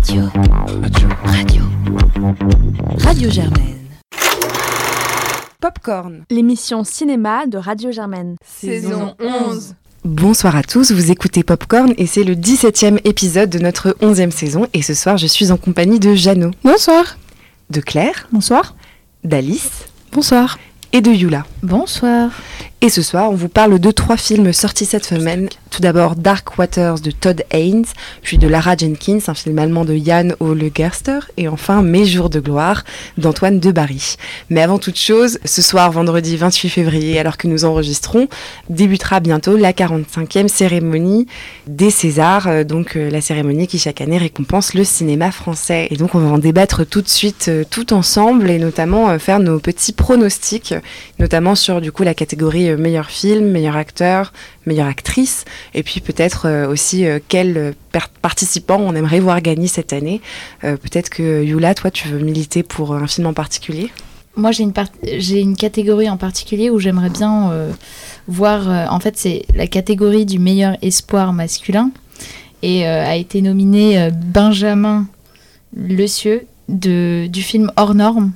[0.00, 0.22] Radio.
[0.82, 1.08] Radio.
[1.24, 1.62] Radio.
[2.98, 3.76] Radio Germaine.
[5.60, 8.36] Popcorn, l'émission cinéma de Radio Germaine.
[8.44, 9.74] Saison 11.
[10.04, 14.66] Bonsoir à tous, vous écoutez Popcorn et c'est le 17e épisode de notre 11e saison
[14.72, 17.18] et ce soir je suis en compagnie de Jeannot, Bonsoir.
[17.68, 18.74] de Claire, Bonsoir.
[19.22, 20.58] d'Alice Bonsoir.
[20.94, 21.44] et de Yula.
[21.62, 22.30] Bonsoir.
[22.82, 25.50] Et ce soir on vous parle de trois films sortis cette semaine.
[25.70, 27.84] Tout d'abord Dark Waters de Todd Haynes,
[28.22, 32.30] puis de Lara Jenkins, un film allemand de Jan Ole Gerster, et enfin Mes jours
[32.30, 32.84] de gloire
[33.18, 34.16] d'Antoine Debarry.
[34.48, 38.28] Mais avant toute chose, ce soir vendredi 28 février, alors que nous enregistrons,
[38.70, 41.26] débutera bientôt la 45e cérémonie
[41.66, 45.86] des Césars, euh, donc euh, la cérémonie qui chaque année récompense le cinéma français.
[45.90, 49.38] Et donc on va en débattre tout de suite, euh, tout ensemble, et notamment faire
[49.38, 50.74] nos petits pronostics,
[51.18, 54.32] notamment sur du coup la catégorie euh, meilleur film, meilleur acteur,
[54.66, 57.74] meilleure actrice, et puis peut-être euh, aussi euh, quel
[58.22, 60.20] participant on aimerait voir gagner cette année.
[60.62, 63.90] Peut-être que Yula, toi tu veux militer pour un film en particulier?
[64.36, 67.50] Moi, j'ai une, catégorie en particulier où j'aimerais bien
[68.28, 68.92] voir.
[68.92, 71.90] en fait, c'est la catégorie du meilleur espoir masculin.
[72.62, 75.06] Et a été nominé Benjamin
[75.74, 78.32] Le Cieux de, du film Hors Norme.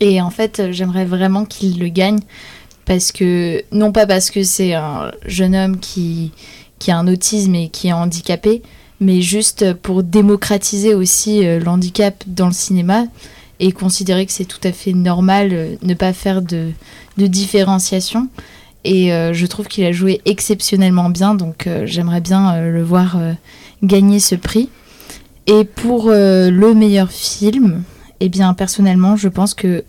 [0.00, 2.20] Et en fait, j'aimerais vraiment qu'il le gagne.
[2.86, 6.32] Parce que, non pas parce que c'est un jeune homme qui,
[6.78, 8.62] qui a un autisme et qui est handicapé,
[9.00, 13.04] mais juste pour démocratiser aussi euh, l'handicap dans le cinéma
[13.60, 16.70] et considérer que c'est tout à fait normal euh, ne pas faire de,
[17.18, 18.28] de différenciation.
[18.84, 23.18] Et euh, je trouve qu'il a joué exceptionnellement bien, donc j'aimerais bien le voir
[23.82, 24.68] gagner ce prix.
[25.48, 27.82] Et pour le meilleur film,
[28.20, 29.82] eh bien personnellement, je pense que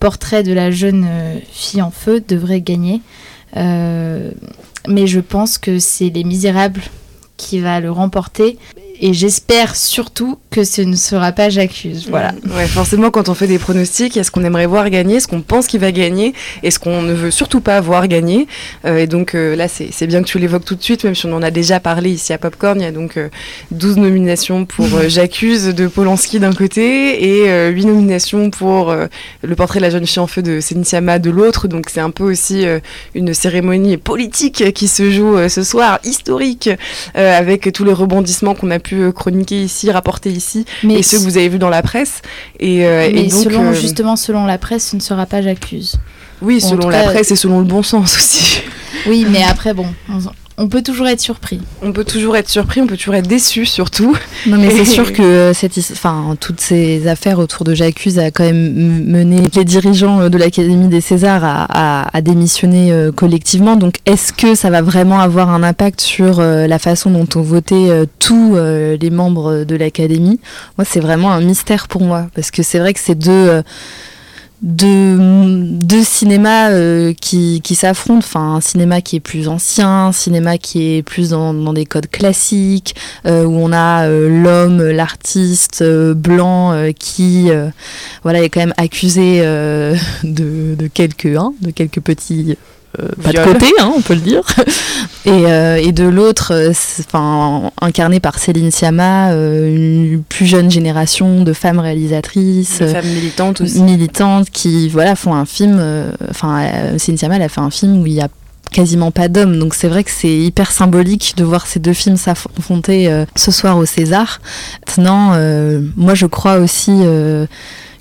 [0.00, 3.00] Portrait de la jeune euh, fille en feu devrait gagner.
[3.56, 4.30] Euh,
[4.88, 6.82] mais je pense que c'est Les Misérables
[7.36, 8.58] qui va le remporter.
[9.00, 12.06] Et j'espère surtout que ce ne sera pas J'accuse.
[12.08, 12.32] Voilà.
[12.56, 15.20] Ouais, forcément, quand on fait des pronostics, il y a ce qu'on aimerait voir gagner,
[15.20, 18.46] ce qu'on pense qu'il va gagner, et ce qu'on ne veut surtout pas voir gagner?
[18.84, 21.14] Euh, et donc euh, là, c'est c'est bien que tu l'évoques tout de suite, même
[21.14, 22.80] si on en a déjà parlé ici à Popcorn.
[22.80, 23.28] Il y a donc euh,
[23.70, 29.06] 12 nominations pour euh, J'accuse de Polanski d'un côté, et euh, 8 nominations pour euh,
[29.42, 31.68] Le portrait de la jeune fille en feu de Sciamma de l'autre.
[31.68, 32.80] Donc c'est un peu aussi euh,
[33.14, 36.70] une cérémonie politique qui se joue euh, ce soir, historique,
[37.16, 41.02] euh, avec tous les rebondissements qu'on a pu euh, chroniquer ici, rapporter ici Mais, et
[41.02, 42.22] ceux que vous avez vus dans la presse.
[42.58, 45.42] Et, euh, mais et donc, selon, euh, justement, selon la presse, ce ne sera pas
[45.42, 45.96] J'accuse.
[46.42, 48.62] oui, selon la presse et selon le bon sens aussi.
[49.06, 50.18] Oui, mais après, bon, on,
[50.58, 51.60] on peut toujours être surpris.
[51.82, 54.16] On peut toujours être surpris, on peut toujours être déçu surtout.
[54.46, 58.30] Non mais c'est sûr que euh, cette, enfin, toutes ces affaires autour de J'accuse a
[58.30, 58.72] quand même
[59.04, 61.66] mené les dirigeants euh, de l'Académie des Césars à,
[62.04, 63.76] à- à démissionner euh, collectivement.
[63.76, 67.90] Donc est-ce que ça va vraiment avoir un impact sur la façon dont ont voté
[68.18, 70.40] tous les membres de l'Académie?
[70.78, 73.62] Moi c'est vraiment un mystère pour moi parce que c'est vrai que c'est deux...
[74.62, 80.12] deux, deux cinémas euh, qui, qui s'affrontent, enfin un cinéma qui est plus ancien, un
[80.12, 82.94] cinéma qui est plus dans, des codes classiques,
[83.26, 85.84] euh, où on a euh, l'homme, l'artiste
[86.14, 87.50] blanc qui
[88.22, 89.40] voilà, est quand même accusé
[90.24, 92.56] de, de quelques, de quelques petits
[93.00, 94.42] euh, pas de côté, hein, on peut le dire.
[95.26, 96.70] Et, euh, et de l'autre, euh,
[97.00, 102.92] enfin incarné par Céline Sciamma, euh, une plus jeune génération de femmes réalisatrices, Une euh,
[102.92, 103.82] femme militante aussi.
[103.82, 105.82] militantes qui voilà font un film.
[106.30, 108.28] Enfin, euh, Céline Sciamma, elle a fait un film où il y a
[108.70, 109.58] quasiment pas d'hommes.
[109.58, 113.50] Donc c'est vrai que c'est hyper symbolique de voir ces deux films s'affronter euh, ce
[113.50, 114.40] soir au César.
[114.86, 117.46] Maintenant, euh, moi je crois aussi euh,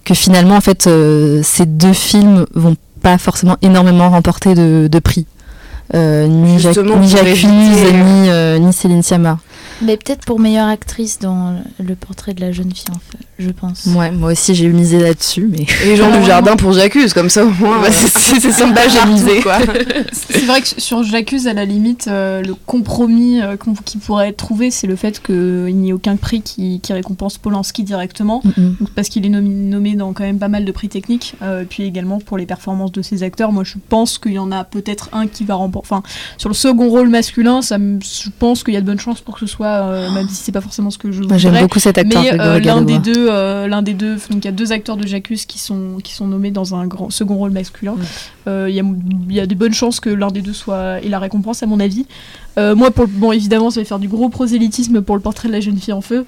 [0.04, 5.00] que finalement en fait euh, ces deux films vont pas forcément énormément remporter de, de
[5.00, 5.28] prix.
[5.94, 7.22] Euh, ni Jacques- ni Jacques
[7.86, 9.38] euh, ni, euh, ni Céline Sciamma.
[9.82, 13.50] Mais peut-être pour meilleure actrice dans le portrait de la jeune fille en feu, je
[13.50, 13.86] pense.
[13.88, 17.46] Ouais, moi aussi j'ai misé là-dessus, mais Et Jean du Jardin pour J'accuse, comme ça
[17.46, 17.82] au moins.
[17.82, 19.42] Bah, c'est- bas, j'ai misé.
[20.14, 24.38] C'est vrai que sur J'accuse, à la limite, euh, le compromis euh, qui pourrait être
[24.38, 28.42] trouvé, c'est le fait qu'il n'y ait aucun prix qui, qui récompense Polanski directement.
[28.58, 31.64] Donc, parce qu'il est nomi- nommé dans quand même pas mal de prix techniques, euh,
[31.70, 33.52] puis également pour les performances de ses acteurs.
[33.52, 35.88] Moi, je pense qu'il y en a peut-être un qui va remporter.
[35.90, 36.04] Enfin,
[36.38, 39.36] sur le second rôle masculin, ça je pense qu'il y a de bonnes chances pour
[39.36, 41.64] que ce soit, euh, même si c'est pas forcément ce que je Moi, j'aime voudrais.
[41.64, 42.22] beaucoup cet acteur.
[42.22, 44.98] Mais euh, l'un des deux, euh, l'un des deux, donc il y a deux acteurs
[44.98, 47.96] de J'accuse qui sont qui sont nommés dans un grand second rôle masculin.
[47.96, 48.50] Mm.
[48.68, 48.84] Il y, a,
[49.30, 51.80] y a de bonnes chances que l'un des deux soit ait la récompense à mon
[51.80, 52.06] avis.
[52.58, 55.60] Moi, pour bon, évidemment, ça va faire du gros prosélytisme pour le portrait de la
[55.60, 56.26] jeune fille en feu.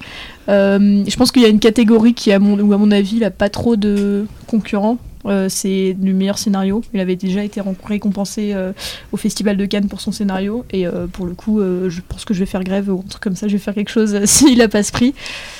[0.48, 3.30] Je pense qu'il y a une catégorie qui, à mon, où à mon avis, n'a
[3.30, 4.98] pas trop de concurrents.
[5.28, 6.82] Euh, c'est du meilleur scénario.
[6.94, 8.72] Il avait déjà été récompensé euh,
[9.12, 10.64] au Festival de Cannes pour son scénario.
[10.70, 13.08] Et euh, pour le coup, euh, je pense que je vais faire grève ou un
[13.08, 13.46] truc comme ça.
[13.48, 15.14] Je vais faire quelque chose euh, s'il a pas ce prix.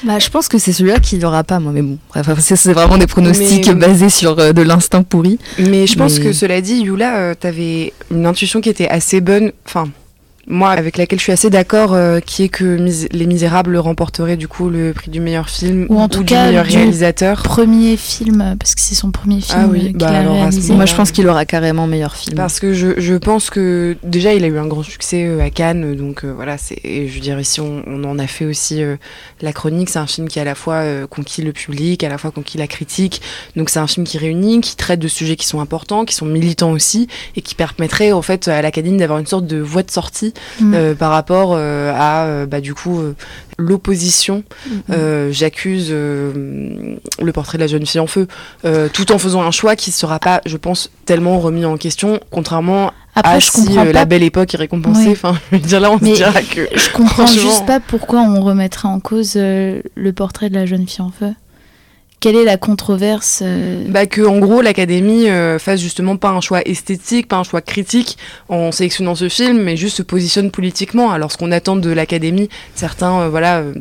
[0.05, 1.73] Bah, je pense que c'est celui-là qu'il n'y aura pas, moi.
[1.73, 5.38] Mais bon, bref, c'est vraiment des pronostics Mais- basés sur euh, de l'instinct pourri.
[5.59, 9.21] Mais je pense Mais- que cela dit, Yula, euh, t'avais une intuition qui était assez
[9.21, 9.53] bonne.
[9.67, 9.88] Enfin,
[10.49, 14.37] moi, avec laquelle je suis assez d'accord, euh, qui est que Mis- Les Misérables remporteraient
[14.37, 17.43] du coup le prix du meilleur film Ou en tout du cas, meilleur du réalisateur.
[17.43, 20.19] Premier film, euh, parce que c'est son premier film Ah oui, euh, bah qu'il a
[20.21, 20.75] alors, réalisé.
[20.75, 22.37] Moi, je pense qu'il aura carrément meilleur film.
[22.37, 25.50] Parce que je, je pense que déjà il a eu un grand succès euh, à
[25.50, 28.45] Cannes, donc euh, voilà, c'est, et je veux dire ici on, on en a fait
[28.47, 28.97] aussi euh,
[29.43, 32.17] la chronique, c'est un film qui à la fois euh, conquis le public, à la
[32.19, 33.21] fois conquis la critique,
[33.56, 36.27] donc c'est un film qui réunit, qui traite de sujets qui sont importants, qui sont
[36.27, 37.06] militants aussi,
[37.37, 40.75] et qui permettrait en fait à l'Académie d'avoir une sorte de voie de sortie Mm.
[40.75, 43.00] euh, par rapport euh, à euh, bah, du coup
[43.58, 44.44] l'opposition.
[44.90, 48.26] Euh, j'accuse le portrait de la jeune fille en feu,
[48.93, 52.93] tout en faisant un choix qui sera pas, je pense, tellement remis en question, contrairement
[53.14, 55.06] Après, à je si comprends euh, pas la belle époque est récompensée.
[55.06, 55.12] Oui.
[55.12, 56.69] Enfin, je veux dire là, on Mais- se dira que.
[56.75, 57.43] Je comprends Franchement.
[57.43, 61.11] juste pas pourquoi on remettrait en cause euh, le portrait de la jeune fille en
[61.11, 61.32] feu.
[62.20, 66.41] Quelle est la controverse euh, Bah que en gros l'Académie euh, fasse justement pas un
[66.41, 68.19] choix esthétique, pas un choix critique
[68.49, 71.12] en sélectionnant ce film, mais juste se positionne politiquement.
[71.12, 73.73] Alors ce qu'on attend de l'Académie, certains euh, voilà euh,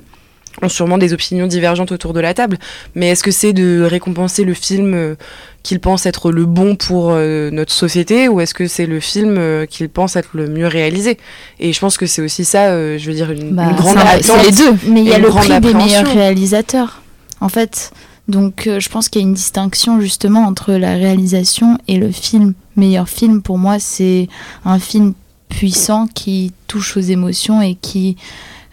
[0.62, 2.60] ont sûrement des opinions divergentes autour de la table,
[2.94, 5.16] mais est-ce que c'est de récompenser le film
[5.62, 9.88] qu'ils pensent être le bon pour notre société, ou est-ce que c'est le film qu'ils
[9.88, 11.20] pensent être le mieux réalisé?
[11.60, 14.44] Et je pense que c'est aussi ça, je veux dire une, Bah, une grande attente.
[14.46, 14.74] les deux.
[14.88, 17.04] Mais il y a le prix des meilleurs réalisateurs,
[17.40, 17.92] en fait.
[18.28, 22.12] Donc euh, je pense qu'il y a une distinction justement entre la réalisation et le
[22.12, 22.54] film.
[22.76, 24.28] Meilleur film, pour moi, c'est
[24.66, 25.14] un film
[25.50, 28.18] puissant qui touche aux émotions et qui...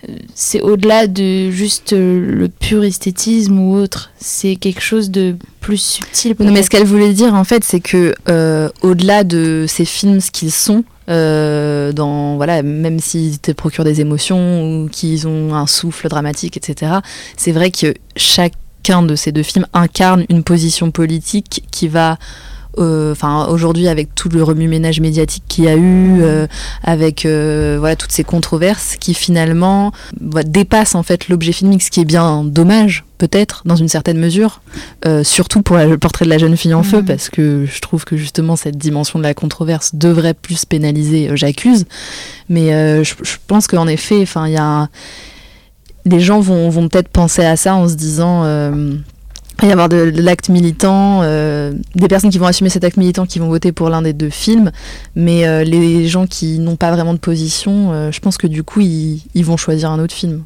[0.08, 4.10] euh, C'est au-delà de juste euh, le pur esthétisme ou autre.
[4.18, 6.34] C'est quelque chose de plus subtil.
[6.40, 8.14] Non, mais ce qu'elle voulait dire, en fait, c'est que
[8.82, 14.00] au-delà de ces films, ce qu'ils sont, euh, dans voilà, même s'ils te procurent des
[14.00, 16.92] émotions ou qu'ils ont un souffle dramatique, etc.
[17.36, 17.94] C'est vrai que
[18.86, 22.18] chacun de ces deux films incarne une position politique qui va
[22.76, 26.46] euh, enfin aujourd'hui avec tout le remue-ménage médiatique qu'il y a eu, euh,
[26.82, 31.90] avec euh, voilà toutes ces controverses qui finalement voilà, dépassent en fait l'objet filmique, ce
[31.90, 34.60] qui est bien dommage peut-être dans une certaine mesure,
[35.22, 37.04] surtout pour la- le portrait de la jeune fille en feu, Mhm.
[37.06, 41.30] parce que je trouve que justement cette dimension de la controverse devrait plus pénaliser.
[41.34, 41.86] J'accuse,
[42.50, 44.88] mais je, je pense qu'en effet, enfin il y a un-
[46.04, 48.94] les gens vont, vont peut-être penser à ça en se disant euh,
[49.60, 52.84] il va y avoir de, de l'acte militant, euh, des personnes qui vont assumer cet
[52.84, 54.72] acte militant qui vont voter pour l'un des deux films,
[55.14, 58.62] mais euh, les gens qui n'ont pas vraiment de position, euh, je pense que du
[58.64, 60.42] coup ils, ils vont choisir un autre film.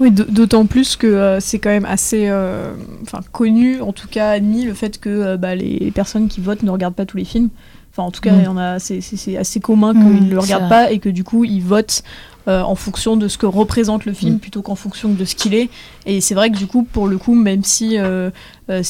[0.00, 2.72] Oui, d'autant plus que euh, c'est quand même assez euh,
[3.02, 6.62] enfin, connu, en tout cas admis, le fait que euh, bah, les personnes qui votent
[6.62, 7.48] ne regardent pas tous les films.
[7.92, 8.38] Enfin, en tout cas, Mm.
[8.38, 11.08] il y en a, c'est, assez commun Mm, qu'ils ne le regardent pas et que
[11.08, 12.04] du coup, ils votent
[12.48, 14.38] euh, en fonction de ce que représente le film Mm.
[14.38, 15.68] plutôt qu'en fonction de ce qu'il est.
[16.06, 18.30] Et c'est vrai que du coup, pour le coup, même si euh,
[18.70, 18.82] euh,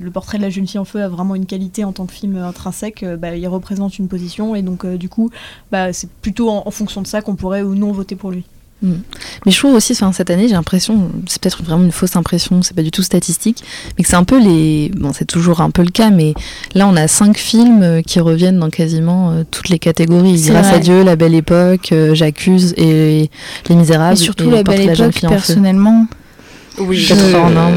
[0.00, 2.12] le portrait de la jeune fille en feu a vraiment une qualité en tant que
[2.12, 5.30] film intrinsèque, bah, il représente une position et donc du coup,
[5.70, 8.44] bah, c'est plutôt en, en fonction de ça qu'on pourrait ou non voter pour lui.
[8.82, 12.62] Mais je trouve aussi, enfin, cette année, j'ai l'impression, c'est peut-être vraiment une fausse impression,
[12.62, 13.62] c'est pas du tout statistique,
[13.96, 14.90] mais que c'est un peu les.
[14.96, 16.34] Bon, c'est toujours un peu le cas, mais
[16.74, 20.40] là, on a cinq films euh, qui reviennent dans quasiment euh, toutes les catégories.
[20.40, 20.76] Grâce vrai.
[20.76, 23.30] à Dieu, La Belle Époque, euh, J'accuse et
[23.68, 24.14] Les Misérables.
[24.14, 25.54] Et surtout et la belle époque, fille en feu.
[26.78, 27.72] Oui, Quatre heures en un.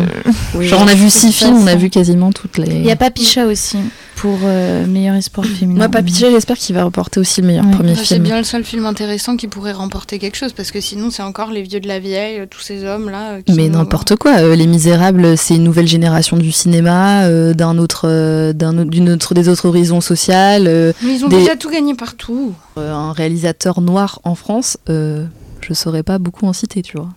[0.56, 2.76] oui, Genre, on a vu je six films, on a vu quasiment toutes les.
[2.76, 3.78] Il y a Papicha aussi
[4.16, 5.80] pour euh, meilleur espoir féminin.
[5.80, 7.72] Moi, Papicha, j'espère qu'il va reporter aussi le meilleur Ouais.
[7.72, 8.24] premier Bah, c'est film.
[8.24, 11.52] bien le seul film intéressant qui pourrait remporter quelque chose parce que sinon c'est encore
[11.52, 13.40] les vieux de la vieille, euh, tous ces hommes là.
[13.50, 14.38] Mais n'importe quoi.
[14.38, 18.90] euh, Les Misérables, c'est une nouvelle génération du cinéma, euh, d'un autre, euh, d'un autre-
[18.92, 20.68] d'une autre, des autres horizons sociales.
[20.68, 22.54] euh, Mais ils ont des- déjà tout gagné partout.
[22.78, 25.26] Euh, un réalisateur noir en France, euh,
[25.62, 27.10] je saurais pas beaucoup en citer, tu vois.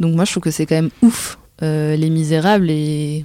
[0.00, 3.24] Donc moi, je trouve que c'est quand même ouf, euh, Les Misérables et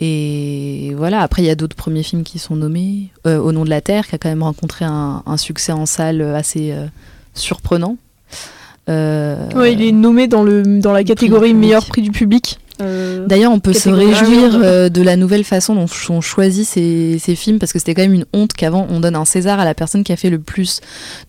[0.00, 1.20] et voilà.
[1.22, 3.80] Après, il y a d'autres premiers films qui sont nommés, Euh, Au nom de la
[3.80, 6.86] terre, qui a quand même rencontré un, un succès en salle assez euh,
[7.34, 7.96] surprenant.
[8.88, 12.58] Ouais, il est nommé dans, le, dans la catégorie meilleur prix du public.
[12.80, 17.18] Euh, D'ailleurs, on peut se réjouir euh, de la nouvelle façon dont sont choisis ces,
[17.18, 19.64] ces films, parce que c'était quand même une honte qu'avant on donne un César à
[19.64, 20.80] la personne qui a fait le plus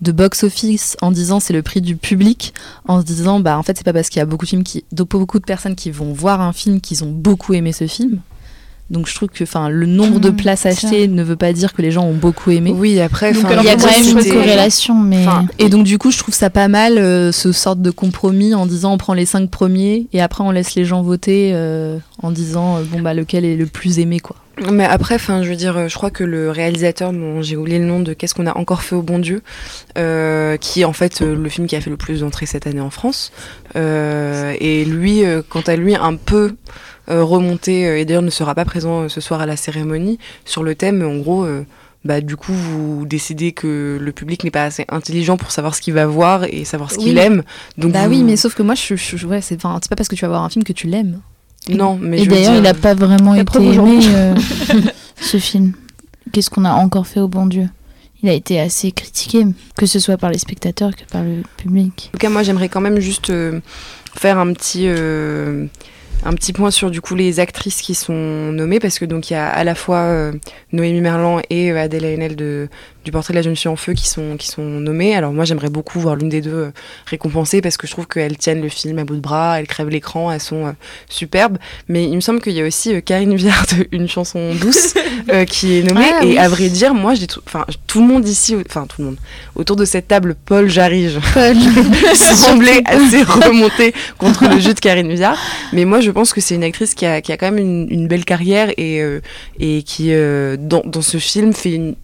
[0.02, 2.54] de box-office en disant c'est le prix du public,
[2.88, 4.64] en se disant bah en fait c'est pas parce qu'il y a beaucoup de films
[4.64, 8.20] qui, beaucoup de personnes qui vont voir un film qu'ils ont beaucoup aimé ce film.
[8.90, 10.70] Donc je trouve que enfin le nombre de Mmh, places ça.
[10.70, 12.74] achetées ne veut pas dire que les gens ont beaucoup aimé.
[12.76, 15.26] Oui, après, Donc, enfin, alors, Il y a quand même une corrélation, mais
[15.60, 18.66] et donc du coup, je trouve ça pas mal euh, ce sorte de compromis en
[18.66, 22.32] disant on prend les cinq premiers et après on laisse les gens voter euh, en
[22.32, 24.38] disant euh, bon bah lequel est le plus aimé quoi.
[24.74, 27.86] Mais après, enfin, je veux dire, je crois que le réalisateur, dont j'ai oublié le
[27.86, 29.44] nom de Qu'est-ce qu'on a encore fait au bon Dieu,
[30.00, 32.66] euh, qui est en fait euh, le film qui a fait le plus d'entrées cette
[32.66, 33.32] année en France,
[33.76, 36.56] euh, et lui, euh, quant à lui, un peu
[37.10, 40.20] euh, remonté, euh, et d'ailleurs ne sera pas présent euh, ce soir à la cérémonie,
[40.46, 41.46] sur le thème, en gros.
[42.06, 45.82] bah, du coup, vous décidez que le public n'est pas assez intelligent pour savoir ce
[45.82, 47.44] qu'il va voir et savoir ce qu'il aime.
[47.78, 50.16] Donc Bah vous- oui, mais sauf que moi, je, je- ouais, c'est pas parce que
[50.16, 51.20] tu vas voir un film que tu l'aimes.
[51.70, 54.36] non, mais et d'ailleurs, dire- il n'a pas vraiment été aimé euh,
[55.20, 55.74] ce film.
[56.32, 57.68] Qu'est-ce qu'on a encore fait au bon Dieu?
[58.24, 59.46] Il a été assez critiqué,
[59.78, 62.10] que ce soit par les spectateurs que par le public.
[62.10, 63.60] En tout cas, moi, j'aimerais quand même juste euh,
[64.16, 65.66] faire un petit, euh,
[66.26, 69.34] un petit point sur du coup les actrices qui sont nommées parce que donc il
[69.34, 70.34] y a à la fois euh,
[70.72, 72.70] Noémie Merlan et euh, Adèle Haenel de
[73.08, 75.16] du portrait de la jeune fille en feu qui sont qui sont nommées.
[75.16, 76.72] Alors moi, j'aimerais beaucoup voir l'une des deux euh,
[77.06, 79.88] récompensée parce que je trouve qu'elles tiennent le film à bout de bras, elles crèvent
[79.88, 80.72] l'écran, elles sont euh,
[81.08, 81.58] superbes.
[81.88, 84.94] Mais il me semble qu'il y a aussi euh, Karine Viard Une chanson douce
[85.30, 86.38] euh, qui est nommée Ah, et oui.
[86.38, 89.18] à vrai dire, moi, j'ai tout, enfin tout le monde ici, enfin tout le monde
[89.56, 91.20] autour de cette table, Paul Jarige
[92.14, 95.38] semblait assez remonté contre le jeu de Karine Viard.
[95.72, 97.88] Mais moi, je pense que c'est une actrice qui a, qui a quand même une,
[97.90, 99.02] une belle carrière et,
[99.62, 100.12] et qui,
[100.60, 101.96] dans, dans ce film, fait une,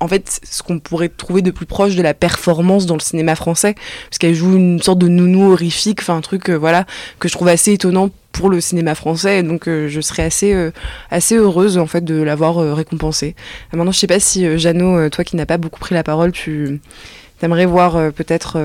[0.00, 3.36] en fait, ce qu'on pourrait trouver de plus proche de la performance dans le cinéma
[3.36, 3.74] français,
[4.08, 6.86] parce qu'elle joue une sorte de nounou horrifique, enfin un truc, euh, voilà,
[7.18, 10.52] que je trouve assez étonnant pour le cinéma français, et donc euh, je serais assez,
[10.54, 10.70] euh,
[11.10, 13.34] assez heureuse en fait de l'avoir récompensée.
[13.72, 16.80] Maintenant, je sais pas si Jeannot, toi qui n'as pas beaucoup pris la parole, tu
[17.42, 18.58] aimerais voir peut-être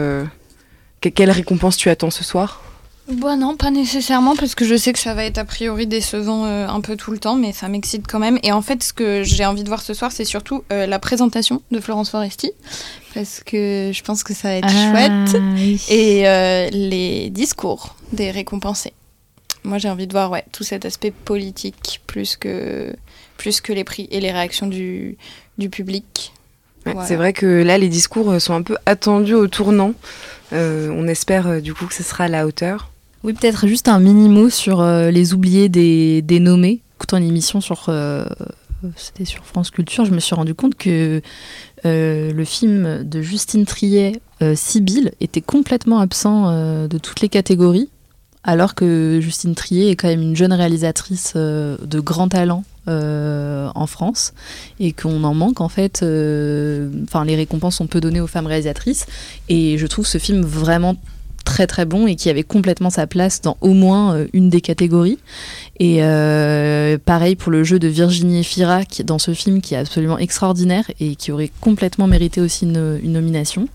[1.02, 2.62] que- quelle récompense tu attends ce soir?
[3.08, 6.46] Bah non, pas nécessairement, parce que je sais que ça va être a priori décevant
[6.46, 8.40] euh, un peu tout le temps, mais ça m'excite quand même.
[8.42, 10.98] Et en fait, ce que j'ai envie de voir ce soir, c'est surtout euh, la
[10.98, 12.52] présentation de Florence Foresti,
[13.14, 15.42] parce que je pense que ça va être chouette.
[15.56, 15.84] oui.
[15.90, 18.94] Et euh, les discours des récompensés.
[19.64, 22.96] Moi, j'ai envie de voir ouais, tout cet aspect politique plus que,
[23.38, 25.18] plus que les prix et les réactions du,
[25.58, 26.34] du public.
[26.86, 27.08] Ouais, Voilà.
[27.08, 29.94] C'est vrai que là, les discours sont un peu attendus au tournant.
[30.54, 32.92] Euh, on espère euh, du coup que ce sera à la hauteur.
[33.26, 36.82] Oui, peut-être juste un mini mot sur euh, les oubliés des, nommés.
[37.00, 38.24] Écoutant une émission sur, euh,
[38.96, 41.24] c'était sur France Culture, je me suis rendu compte que
[41.86, 44.22] euh, le film de Justine Triet,
[44.54, 46.52] Sibylle, était complètement absent
[46.88, 47.90] de toutes les catégories,
[48.44, 52.64] alors que Justine Triet est quand même une jeune réalisatrice de grand talent.
[52.88, 54.34] en France
[54.80, 56.06] et qu'on en manque en fait
[57.08, 59.08] enfin les récompenses sont peu données aux femmes réalisatrices
[59.50, 60.96] et je trouve ce film vraiment
[61.46, 64.60] très très bon et qui avait complètement sa place dans au moins euh, une des
[64.60, 65.20] catégories.
[65.80, 69.78] Et euh, pareil pour le jeu de Virginie Efira qui dans ce film qui est
[69.78, 73.70] absolument extraordinaire et qui aurait complètement mérité aussi une, une nomination.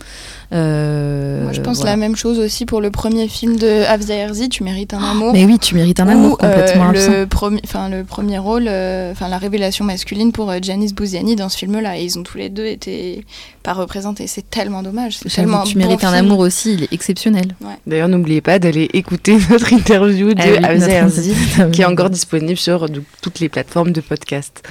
[0.52, 1.92] Euh, Moi, je pense voilà.
[1.92, 5.32] la même chose aussi pour le premier film de Afza Herzi, Tu mérites un amour.
[5.32, 7.12] Mais oui, tu mérites un amour Ou, euh, complètement absent.
[7.12, 11.36] le, premier, enfin, le premier rôle, euh, enfin la révélation masculine pour euh, Janice Bouziani
[11.36, 11.98] dans ce film-là.
[11.98, 13.24] Et ils ont tous les deux été
[13.62, 14.26] pas représentés.
[14.26, 15.18] C'est tellement dommage.
[15.22, 17.54] C'est tellement tu bon mérites un amour aussi, il est exceptionnel.
[17.86, 22.88] D'ailleurs, n'oubliez pas d'aller écouter notre interview de Ah oui, qui est encore disponible sur
[23.22, 24.62] toutes les plateformes de podcast.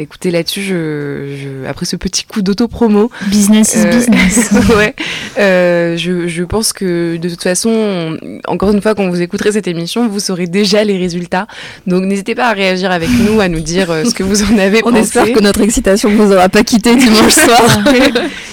[0.00, 4.50] Écoutez, là-dessus, je, je- après ce petit coup d'auto-promo, Business is Euh, business.
[4.76, 4.94] ouais.
[5.38, 9.52] Euh, je, je pense que de toute façon, on- encore une fois, quand vous écouterez
[9.52, 11.46] cette émission, vous saurez déjà les résultats.
[11.86, 14.56] Donc n'hésitez pas à réagir avec nous, à nous dire euh, ce que vous en
[14.58, 15.02] avez On pensé.
[15.02, 17.78] espère que notre excitation ne vous aura pas quitté dimanche soir.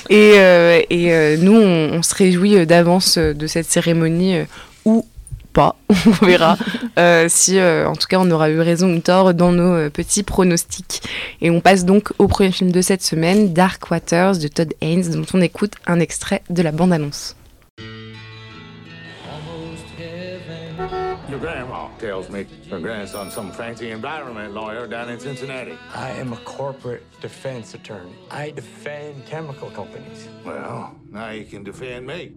[0.09, 0.33] et
[0.89, 4.35] et nous, on, on se réjouit d'avance de cette cérémonie
[4.85, 5.05] ou
[5.57, 6.55] pas, on verra
[6.99, 9.89] euh, si euh, en tout cas on aura eu raison ou tort dans nos euh,
[9.89, 11.01] petits pronostics.
[11.41, 15.09] Et on passe donc au premier film de cette semaine, Dark Waters de Todd Haynes,
[15.09, 17.35] dont on écoute un extrait de la bande-annonce.
[21.27, 25.73] Your grandma tells me her grandson's some fancy environment lawyer down in Cincinnati.
[25.93, 28.13] I am a corporate defense attorney.
[28.29, 30.29] I defend chemical companies.
[30.45, 32.33] Well, now you can defend me.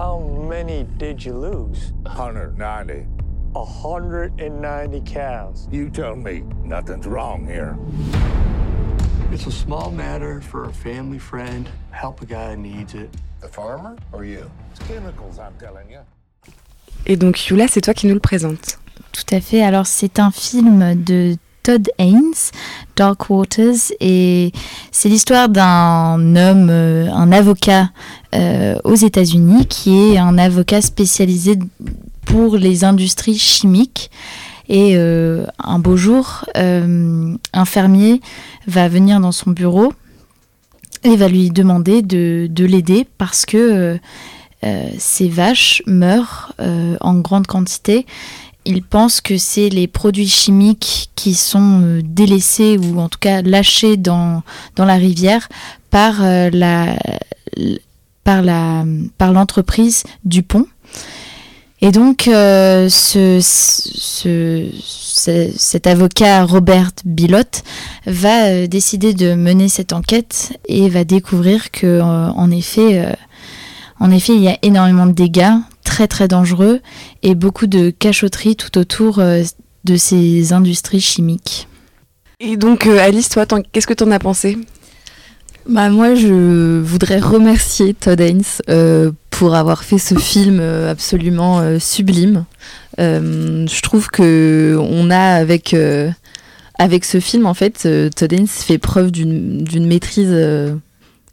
[0.00, 1.92] How many did you lose?
[2.04, 3.06] 190.
[3.52, 5.68] 190 cows.
[5.70, 7.76] You tell me nothing's wrong here.
[9.30, 11.68] It's a small matter for a family friend.
[11.90, 13.10] Help a guy who needs it.
[13.42, 14.50] The farmer or you?
[14.70, 16.00] It's chemicals, I'm telling you.
[17.04, 18.78] Et donc Yula, c'est toi qui nous le présente.
[19.12, 19.62] Tout à fait.
[19.62, 22.52] Alors, c'est un film de Todd Haynes,
[22.96, 24.52] Dark Waters, et
[24.90, 27.90] c'est l'histoire d'un homme, euh, un avocat
[28.32, 31.58] euh, aux États-Unis, qui est un avocat spécialisé
[32.24, 34.08] pour les industries chimiques.
[34.68, 38.20] Et euh, un beau jour, euh, un fermier
[38.68, 39.92] va venir dans son bureau
[41.02, 43.98] et va lui demander de, de l'aider parce que
[44.98, 46.52] ses vaches meurent
[47.00, 48.04] en grande quantité.
[48.66, 53.96] Il pense que c'est les produits chimiques qui sont délaissés ou en tout cas lâchés
[53.96, 54.42] dans,
[54.76, 55.48] la rivière
[55.90, 56.94] par la
[58.24, 58.84] par la
[59.18, 60.66] par l'entreprise Dupont.
[61.82, 67.62] Et donc euh, ce, ce- ce- cet avocat Robert Bilotte
[68.06, 73.06] va euh, décider de mener cette enquête et va découvrir que euh, en effet
[73.98, 76.80] en effet il y a énormément de dégâts très très dangereux
[77.22, 79.16] et beaucoup de cachotterie tout autour
[79.84, 81.66] de ces industries chimiques.
[82.38, 84.56] Et donc, Alice, toi, qu'est-ce que t'en as pensé?
[85.68, 91.60] Bah moi je voudrais remercier Todd Haynes euh, pour avoir fait ce film euh, absolument
[91.60, 92.44] euh, sublime.
[92.98, 95.74] Je trouve que on a avec
[96.78, 100.36] avec ce film en fait Todd Haynes fait preuve d'une maîtrise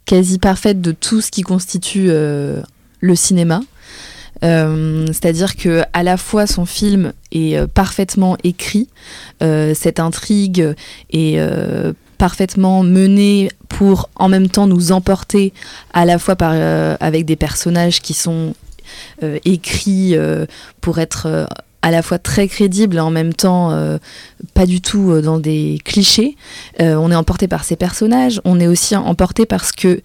[0.06, 3.60] quasi parfaite de tout ce qui constitue le cinéma.
[4.40, 8.88] C'est-à-dire que à la fois son film est parfaitement écrit,
[9.42, 10.74] cette intrigue
[11.12, 11.38] est
[12.18, 15.52] parfaitement menée pour en même temps nous emporter
[15.94, 18.54] à la fois par, euh, avec des personnages qui sont
[19.22, 20.46] euh, écrits euh,
[20.80, 21.48] pour être
[21.80, 23.72] à la fois très crédibles et en même temps
[24.52, 26.36] pas du tout dans des clichés.
[26.80, 30.00] On est emporté par ces personnages, on est aussi emporté parce que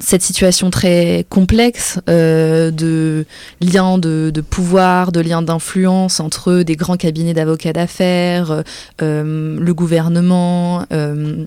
[0.00, 3.26] cette situation très complexe euh, de
[3.60, 8.62] liens de, pouvoir, de liens d'influence entre des grands cabinets d'avocats d'affaires,
[9.02, 11.46] euh, le gouvernement, euh,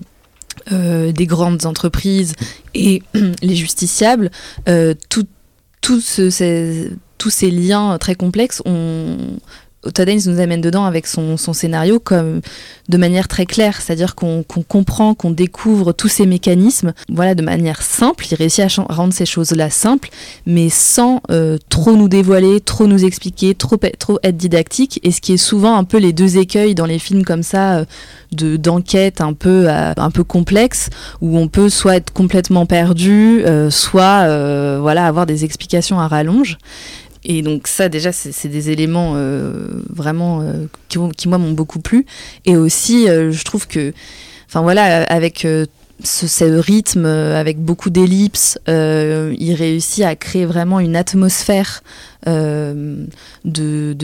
[1.12, 2.34] des grandes entreprises
[2.74, 3.02] et
[3.42, 4.30] les justiciables,
[5.80, 6.10] tous
[7.30, 9.16] ces liens très complexes, on,
[9.90, 12.40] Todd Haynes nous amène dedans avec son, scénario comme
[12.88, 17.82] de manière très claire, c'est-à-dire qu'on comprend, qu'on découvre tous ces mécanismes, voilà, de manière
[17.82, 18.26] simple.
[18.30, 20.08] Il réussit à rendre ces choses-là simples,
[20.46, 25.00] mais sans euh, trop nous dévoiler, trop nous expliquer, trop, trop être didactique.
[25.02, 27.78] Et ce qui est souvent un peu les deux écueils dans les films comme ça,
[27.78, 27.84] euh,
[28.32, 30.88] de d'enquête un peu euh, un peu complexe,
[31.20, 34.22] où on peut soit être complètement perdu, euh, soit
[34.78, 36.58] voilà avoir des explications à rallonge.
[37.24, 42.06] Et donc ça déjà c'est des éléments euh, vraiment euh, qui, moi m'ont beaucoup plu.
[42.44, 43.92] Et aussi euh, je trouve que,
[44.48, 45.46] enfin voilà, avec
[46.04, 51.84] ce, rythme, avec beaucoup d'ellipses, il réussit à créer vraiment une atmosphère
[52.26, 53.06] de,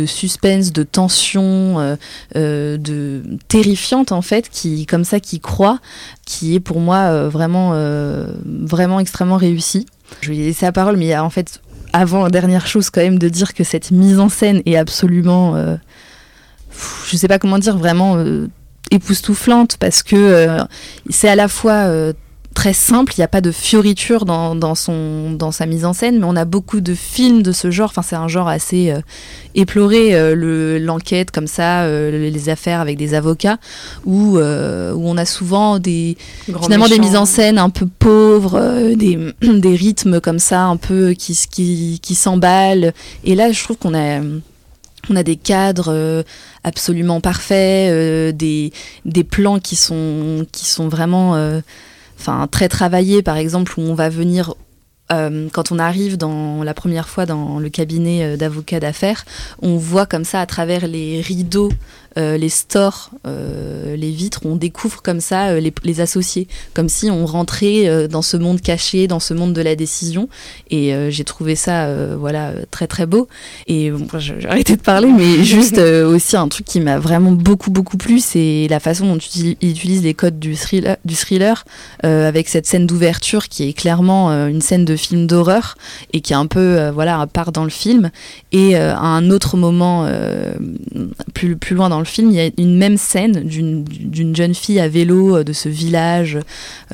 [0.07, 1.96] suspense, de tension,
[2.37, 5.81] de terrifiante en fait, qui comme ça qui croit,
[6.24, 7.72] qui est pour moi vraiment
[8.44, 9.87] vraiment extrêmement réussi.
[10.20, 11.61] Je lui laisser la parole, mais il y a en fait
[11.92, 15.77] avant dernière chose quand même de dire que cette mise en scène est absolument, euh,
[17.07, 18.48] je sais pas comment dire, vraiment euh,
[18.90, 20.64] époustouflante parce que euh,
[21.11, 22.12] c'est à la fois euh,
[22.59, 25.92] très simple, il n'y a pas de fioriture dans, dans, son, dans sa mise en
[25.92, 28.90] scène, mais on a beaucoup de films de ce genre, enfin c'est un genre assez
[28.90, 28.99] euh,
[29.55, 33.59] éploré, euh, le- l'enquête comme ça, euh, les affaires avec des avocats,
[34.05, 36.16] où, où on a souvent des,
[36.49, 40.77] Grand finalement des mises en scène un peu pauvres, des, des rythmes comme ça un
[40.77, 42.92] peu qui, qui, qui s'emballent.
[43.23, 44.21] Et là, je trouve qu'on a,
[45.11, 46.25] on a des cadres
[46.64, 48.73] absolument parfaits, des,
[49.05, 51.37] des plans qui sont, qui sont vraiment
[52.18, 54.54] enfin, très travaillés, par exemple, où on va venir.
[55.11, 59.24] euh, quand on arrive dans la première fois dans le cabinet euh, d'avocats d'affaires,
[59.62, 61.70] on voit comme ça à travers les rideaux,
[62.16, 67.11] les stores, euh, les vitres, on découvre comme ça euh, les, les associés, comme si
[67.11, 70.29] on rentrait euh, dans ce monde caché, dans ce monde de la décision.
[70.71, 73.29] Et euh, j'ai trouvé ça, euh, voilà, euh, très très beau.
[73.66, 77.33] Et bon, j'ai arrêté de parler, mais juste euh, aussi un truc qui m'a vraiment
[77.33, 81.14] beaucoup beaucoup plu, c'est la façon dont il il utilise les codes du thriller, du
[81.14, 81.64] thriller
[82.05, 85.77] euh, avec cette scène d'ouverture qui est clairement euh, une scène de film d'horreur
[86.12, 88.11] et qui est un peu, euh, voilà, à part dans le film.
[88.53, 90.53] Et euh, à un autre moment, euh,
[91.35, 94.80] plus, plus loin dans le film, il y a une même scène d'une jeune fille
[94.80, 96.38] à vélo euh, de ce village,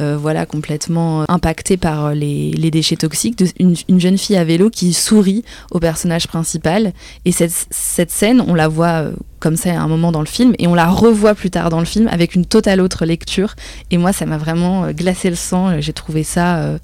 [0.01, 4.45] euh, voilà, complètement euh, impactée par les, déchets toxiques, de, une, une jeune fille à
[4.45, 6.93] vélo qui sourit au personnage principal.
[7.25, 10.67] Et cette, scène, on la voit comme ça à un moment dans le film, et
[10.67, 13.55] on la revoit plus tard dans le film avec une totale autre lecture.
[13.91, 15.81] Et moi, ça m'a vraiment glacé le sang.
[15.81, 16.79] J'ai trouvé ça...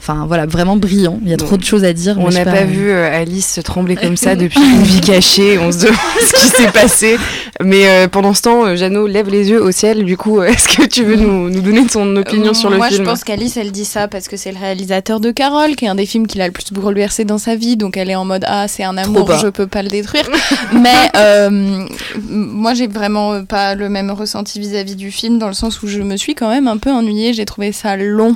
[0.00, 1.18] Enfin voilà, vraiment brillant.
[1.22, 2.16] Il y a trop de choses à dire.
[2.18, 5.58] On n'a pas, vu euh, Alice se trembler comme ça depuis une vie cachée.
[5.58, 7.18] On se demande ce qui s'est passé.
[7.62, 10.04] Mais euh, pendant ce temps, euh, Jeannot lève les yeux au ciel.
[10.04, 12.88] Du coup, est-ce que tu veux nous, nous donner ton opinion Euh, sur le moi,
[12.88, 15.84] film je pense qu'Alice, elle dit ça parce que c'est le réalisateur de Carole, qui
[15.84, 17.76] est un des films qu'il a le plus bouleversé dans sa vie.
[17.76, 20.28] Donc elle est en mode Ah, c'est un amour, je peux pas le détruire.
[20.72, 21.84] Mais euh,
[22.26, 26.00] moi, j'ai vraiment pas le même ressenti vis-à-vis du film, dans le sens où je
[26.00, 27.34] me suis quand même un peu ennuyée.
[27.34, 28.34] J'ai trouvé ça long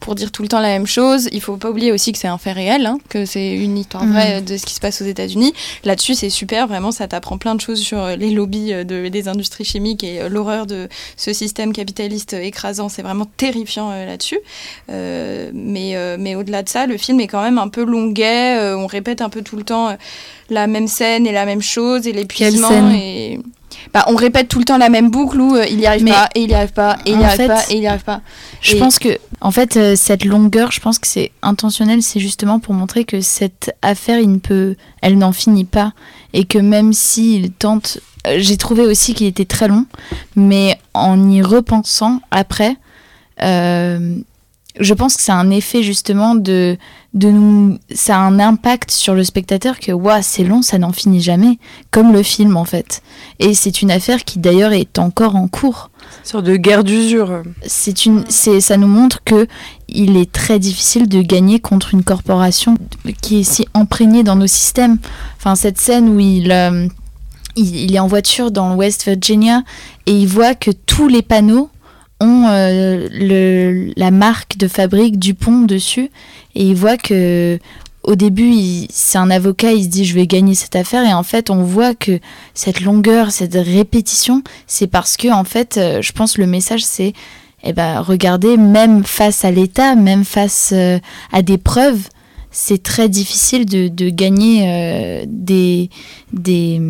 [0.00, 1.01] pour dire tout le temps la même chose.
[1.32, 4.06] Il faut pas oublier aussi que c'est un fait réel, hein, que c'est une histoire
[4.06, 5.52] vraie de ce qui se passe aux États-Unis.
[5.84, 6.66] Là-dessus, c'est super.
[6.66, 10.04] Vraiment, ça t'apprend plein de choses sur euh, les lobbies euh, de, des industries chimiques
[10.04, 12.88] et euh, l'horreur de ce système capitaliste écrasant.
[12.88, 14.38] C'est vraiment terrifiant euh, là-dessus.
[14.90, 18.74] Euh, mais mais au-delà de ça, le film est quand même un peu longuet.
[18.74, 19.96] on répète un peu tout le temps
[20.50, 22.90] la même scène et la même chose et l'épuisement.
[22.92, 23.40] et...
[23.92, 26.30] Bah, on répète tout le temps la même boucle où euh, il y arrive pas,
[26.34, 28.04] et il y arrive pas, et il y en arrive pas, et il y arrive
[28.04, 28.22] pas.
[28.62, 32.58] Je pense que, en fait, euh, cette longueur, je pense que c'est intentionnel, c'est justement
[32.58, 35.92] pour montrer que cette affaire, il ne peut, elle n'en finit pas,
[36.32, 39.84] et que même s'il tente, euh, j'ai trouvé aussi qu'il était très long,
[40.36, 42.76] mais en y repensant après,
[44.80, 46.76] je pense que c'est un effet justement de,
[47.14, 50.92] de nous, ça a un impact sur le spectateur que waouh c'est long, ça n'en
[50.92, 51.58] finit jamais,
[51.90, 53.02] comme le film en fait.
[53.38, 55.90] Et c'est une affaire qui d'ailleurs est encore en cours
[56.24, 57.42] Sur de guerre d'usure.
[57.66, 59.46] c'est une c'est ça nous montre que
[59.88, 62.78] il est très difficile de gagner contre une corporation
[63.20, 64.96] qui est si imprégnée dans nos systèmes
[65.36, 66.88] enfin cette scène où il euh,
[67.56, 69.62] il, il est en voiture dans West Virginia
[70.06, 71.68] et il voit que tous les panneaux
[72.22, 76.10] ont euh, la marque de fabrique Dupont dessus.
[76.54, 77.58] Et il voit que
[78.02, 78.52] au début,
[78.90, 81.04] c'est un avocat, il se dit je vais gagner cette affaire.
[81.04, 82.18] Et en fait, on voit que
[82.54, 87.12] cette longueur, cette répétition, c'est parce que en fait, euh, je pense le message c'est
[87.64, 90.98] eh ben regardez, même face à l'État, même face euh,
[91.32, 92.08] à des preuves,
[92.52, 95.88] c'est très difficile de, de gagner euh, des,
[96.32, 96.80] des,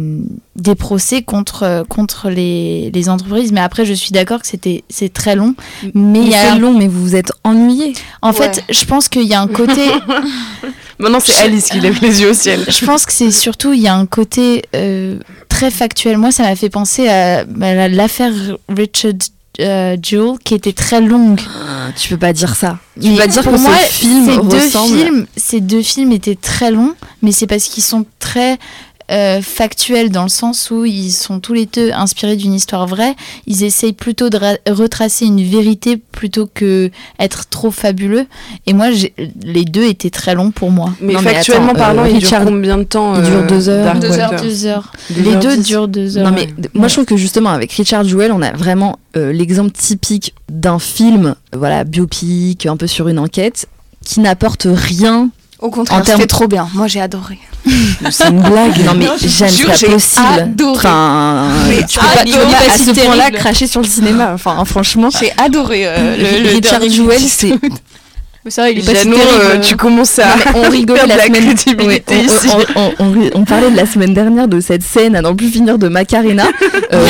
[0.57, 3.53] des procès contre, euh, contre les, les entreprises.
[3.53, 5.55] Mais après, je suis d'accord que c'était c'est très long.
[5.95, 7.93] Mais il y a c'est un- long, mais vous vous êtes ennuyé.
[8.23, 9.83] en fait, je pense qu'il y a un côté.
[10.99, 12.65] Maintenant, c'est Je- Alice qui lève les yeux au ciel.
[12.69, 16.17] Je pense que c'est surtout, il y a un côté euh, très factuel.
[16.19, 17.45] Moi, ça m'a fait penser à, à
[17.75, 18.33] la- l'affaire
[18.69, 19.13] Richard
[19.61, 19.97] euh,
[20.45, 21.41] qui était très longue.
[21.97, 22.79] Tu peux pas dire ça.
[23.01, 26.39] Tu Mais peux pas dire pour que moi, ces deux films, ces deux films étaient
[26.41, 28.59] très longs, mais c'est parce qu'ils sont très
[29.13, 33.15] euh, factuels dans le sens où ils sont tous les deux inspirés d'une histoire vraie.
[33.47, 38.27] Ils essayent plutôt de ra- retracer une vérité plutôt que être trop fabuleux.
[38.67, 38.87] Et moi,
[39.43, 40.93] les deux étaient très longs pour moi.
[41.01, 43.37] Mais Non, mais factuellement attends, parlant, euh, il Richard- dure combien de temps il dure
[43.41, 43.95] euh, deux heures.
[43.99, 44.93] Deux heures, Deux heures.
[45.11, 45.63] Deux Les heures deux dix.
[45.67, 46.25] durent deux heures.
[46.31, 46.71] Non mais ouais.
[46.75, 50.79] moi je trouve que justement avec Richard Jewell on a vraiment euh, l'exemple typique d'un
[50.79, 53.67] film voilà biopic un peu sur une enquête
[54.05, 55.29] qui n'apporte rien
[55.63, 56.69] Au contraire, En termes- c'était trop bien.
[56.75, 57.39] Moi, j'ai adoré.
[58.11, 60.79] c'est une blague non mais Non, je Jeanne jure, c'est j'ai pas possible adoré.
[60.79, 63.39] enfin Mais tu peux pas, tu peux adoré, pas à c'est ce point-là terrible.
[63.39, 67.53] cracher sur le cinéma enfin franchement J'ai adoré euh, le, le Richard Jewell c'est
[68.45, 69.21] Mais c'est vrai, il est pas si terrible.
[69.41, 72.65] euh, tu commences à Non, on rigolait la la semaine crédibilité Ouais,
[73.35, 76.47] on, parlait de la semaine dernière de cette scène à n'en plus finir de Macarena
[76.93, 77.07] euh,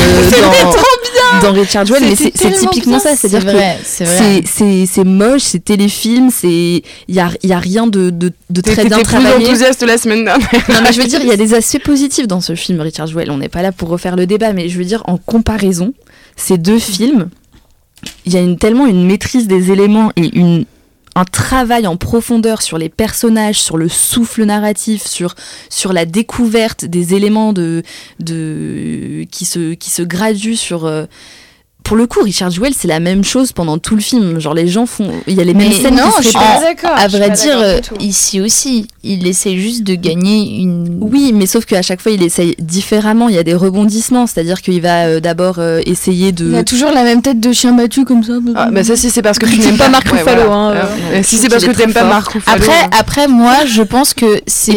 [1.41, 6.29] dans, dans Richard Jewell, mais c'est typiquement ça, c'est c'est-à-dire que c'est moche, c'est téléfilm,
[6.31, 9.47] c'est il y a y a rien de de, de très bien T'étais plus travaillé.
[9.47, 10.49] enthousiaste la semaine dernière.
[10.69, 13.07] Non mais je veux dire, il y a des aspects positifs dans ce film Richard
[13.07, 13.31] Jewell.
[13.31, 15.93] On n'est pas là pour refaire le débat, mais je veux dire en comparaison,
[16.35, 17.29] ces deux films,
[18.25, 20.65] il y a une, tellement une maîtrise des éléments et une
[21.15, 27.13] un travail en profondeur sur les personnages, sur le souffle narratif, sur la découverte des
[27.13, 27.83] éléments de
[28.19, 31.05] de qui se qui se graduent sur euh,
[31.83, 34.39] pour le coup, Richard Jewell, c'est la même chose pendant tout le film.
[34.39, 35.09] Genre, les gens font.
[35.27, 36.95] Il y a les mêmes Mais scènes non, qui je suis pas d'accord.
[36.97, 40.97] À vrai dire, euh, ici aussi, il essaie juste de gagner une.
[41.01, 43.29] Oui, mais sauf qu'à chaque fois, il essaye différemment.
[43.29, 46.47] Il y a des rebondissements, c'est-à-dire qu'il va euh, d'abord euh, essayer de.
[46.49, 48.33] Il a toujours la même tête de chien battu comme ça.
[48.55, 50.55] Ah, bah ça, si c'est parce que tu n'aimes pas Marc Ouais, Ruffalo, voilà.
[50.55, 50.71] hein,
[51.13, 52.07] Euh, euh, Si c'est parce que t'aimes très pas.
[52.07, 52.57] Marc Ruffalo.
[52.57, 54.73] Après, après, moi, je pense que c'est.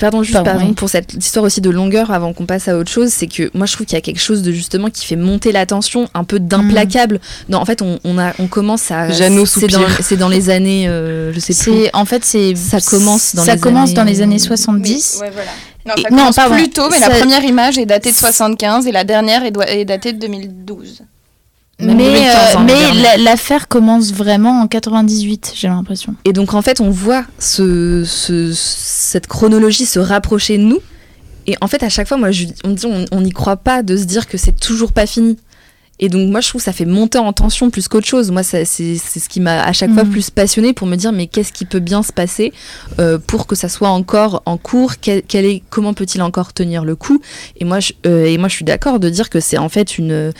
[0.00, 0.72] Pardon, juste Pardon, pardon, oui.
[0.74, 3.66] pour cette histoire aussi de longueur avant qu'on passe à autre chose, c'est que moi
[3.66, 6.24] je trouve qu'il y a quelque chose de justement qui fait monter la tension, un
[6.24, 7.20] peu d'implacable.
[7.48, 9.10] Non, en fait, on, on a, on commence à.
[9.10, 9.98] Jeannot c'est dans, soupire.
[10.02, 11.72] c'est dans les années, euh, je sais plus.
[11.84, 15.18] C'est en fait c'est Ça commence dans ça les commence années- dans les années 70.
[15.20, 15.50] Ouais, voilà.
[15.86, 18.86] Non, ça non, commence plus tôt, mais Ça- la première image est datée de 75
[18.86, 21.02] et la dernière est, datée de 2012.
[21.80, 26.14] Même mais 2015, euh, hein, mais l'affaire commence vraiment en 98, j'ai l'impression.
[26.24, 30.78] Et donc en fait, on voit ce, ce- cette chronologie se rapprocher de nous.
[31.46, 33.56] Et en fait, à chaque fois, moi, je, on me dit, on on n'y croit
[33.56, 35.36] pas de se dire que c'est toujours pas fini.
[36.00, 38.30] Et donc moi je trouve que ça fait monter en tension plus qu'autre chose.
[38.32, 40.10] Moi c'est ce qui m'a à chaque fois Mhm.
[40.10, 42.52] plus passionné pour me dire mais qu'est-ce qui peut bien se passer
[42.98, 44.94] euh, pour que ça soit encore en cours?
[45.00, 47.20] Quel, quel est, Comment peut-il encore tenir le coup?
[47.60, 49.96] Et moi je, euh, et moi je suis d'accord de dire que c'est en fait
[49.96, 50.32] une,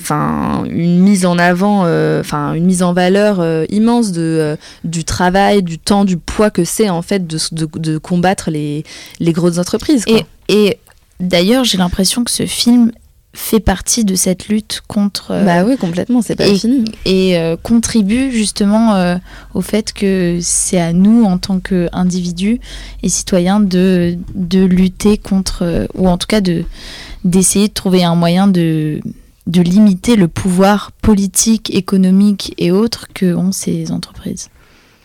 [0.00, 5.62] enfin une mise en avant, euh, enfin une mise en valeur immense de du travail,
[5.62, 8.82] du temps, du poids que c'est en fait de, de, de combattre les
[9.20, 10.04] les grosses entreprises.
[10.06, 10.20] quoi.
[10.48, 10.78] Et, et
[11.20, 12.92] d'ailleurs, j'ai l'impression que ce film
[13.34, 16.84] fait partie de cette lutte contre euh, bah oui complètement c'est pas et- fini.
[17.06, 19.16] et euh, contribue justement euh,
[19.54, 22.60] au fait que c'est à nous en tant qu'individus
[23.02, 26.64] et citoyens de, de lutter contre euh, ou en tout cas de
[27.24, 29.00] d'essayer de trouver un moyen de
[29.48, 34.50] de limiter le pouvoir politique, économique et autres que ont ces entreprises.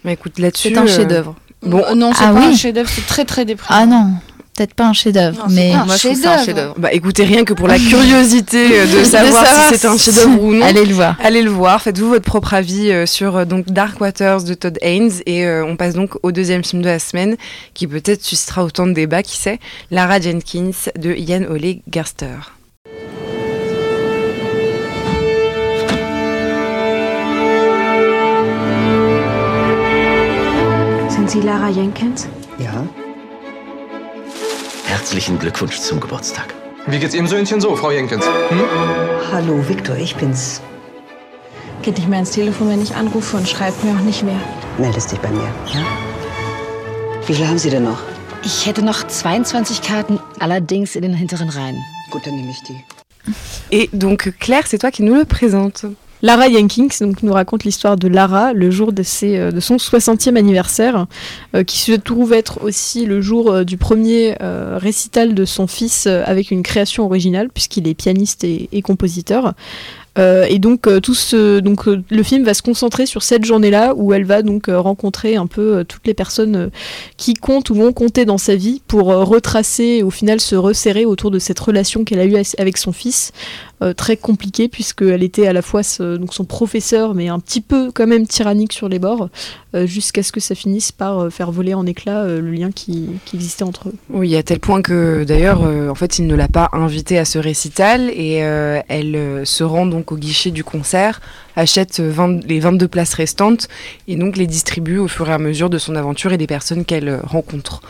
[0.06, 0.70] Bah, écoute, là-dessus.
[0.70, 1.36] C'est un euh, chef-d'œuvre.
[1.63, 2.56] Bon, Euh, non, c'est Ah pas un oui.
[2.56, 3.80] chef-d'œuvre, c'est très très déprimant.
[3.82, 4.12] Ah non,
[4.58, 6.74] peut-être pas un chef-d'œuvre, mais un Moi, je chef-d'œuvre.
[6.78, 10.41] Bah écoutez, rien que pour la curiosité euh, de De savoir si c'est un chef-d'œuvre
[10.41, 10.65] ou non.
[10.65, 11.15] allez le voir.
[11.24, 14.80] Allez le voir, faites-vous votre propre avis euh, sur euh, donc Dark Waters de Todd
[14.82, 17.38] Haynes et euh, on passe donc au deuxième film de la semaine
[17.76, 19.60] qui peut-être suscitera autant de débats, qui sait,
[19.91, 22.38] Lara Jenkins de Ian Ole Gerster.
[31.10, 32.28] Sind Sie Lara Jenkins?
[32.60, 32.96] Ja.
[34.88, 36.54] Herzlichen Glückwunsch zum Geburtstag.
[36.86, 38.26] Wie geht's Ihrem Söhnchen so, Frau Jenkins?
[38.26, 38.62] Hm?
[39.34, 40.62] Hallo, Victor, ich bin's.
[41.82, 44.39] Geht nicht mehr ins Telefon, wenn ich anrufe und schreibt mir auch nicht mehr.
[44.78, 45.82] Meldest dich bei mir, ja?
[47.26, 48.00] Wie viel haben Sie denn noch?
[48.45, 51.84] Ich hätte noch 22 Karten, allerdings in den hinteren Reihen.
[52.10, 52.82] Gut, dann nehme ich die.
[53.71, 55.86] Et donc Claire, c'est toi qui nous le présente.
[56.23, 56.88] Lara Jenkins
[57.21, 61.06] nous raconte l'histoire de Lara le jour de, euh, son 60e anniversaire,
[61.56, 66.08] euh, qui se trouve être aussi le jour euh, du premier récital de son fils
[66.08, 69.53] avec une création originale, puisqu'il est pianiste et compositeur.
[70.17, 73.45] Euh, et donc, euh, tout ce, donc euh, le film va se concentrer sur cette
[73.45, 76.69] journée-là où elle va donc rencontrer un peu toutes les personnes
[77.17, 81.06] qui comptent ou vont compter dans sa vie pour retracer et au final se resserrer
[81.06, 83.32] autour de cette relation qu'elle a eue avec son fils,
[83.95, 88.08] très compliquée puisqu'elle était à la fois donc son professeur mais un petit peu quand
[88.08, 89.30] même tyrannique sur les bords,
[89.86, 93.10] jusqu'à ce que ça finisse par euh, faire voler en éclats euh, le lien qui,
[93.34, 93.96] existait entre eux.
[94.10, 97.26] Oui, à tel point que d'ailleurs, euh, en fait, il ne l'a pas invitée à
[97.26, 101.22] ce récital et euh, elle euh, se rend donc au guichet du concert,
[101.56, 103.68] achète euh, 20 les 22 places restantes
[104.08, 106.86] et donc les distribue au fur et à mesure de son aventure et des personnes
[106.86, 107.82] qu'elle euh, rencontre.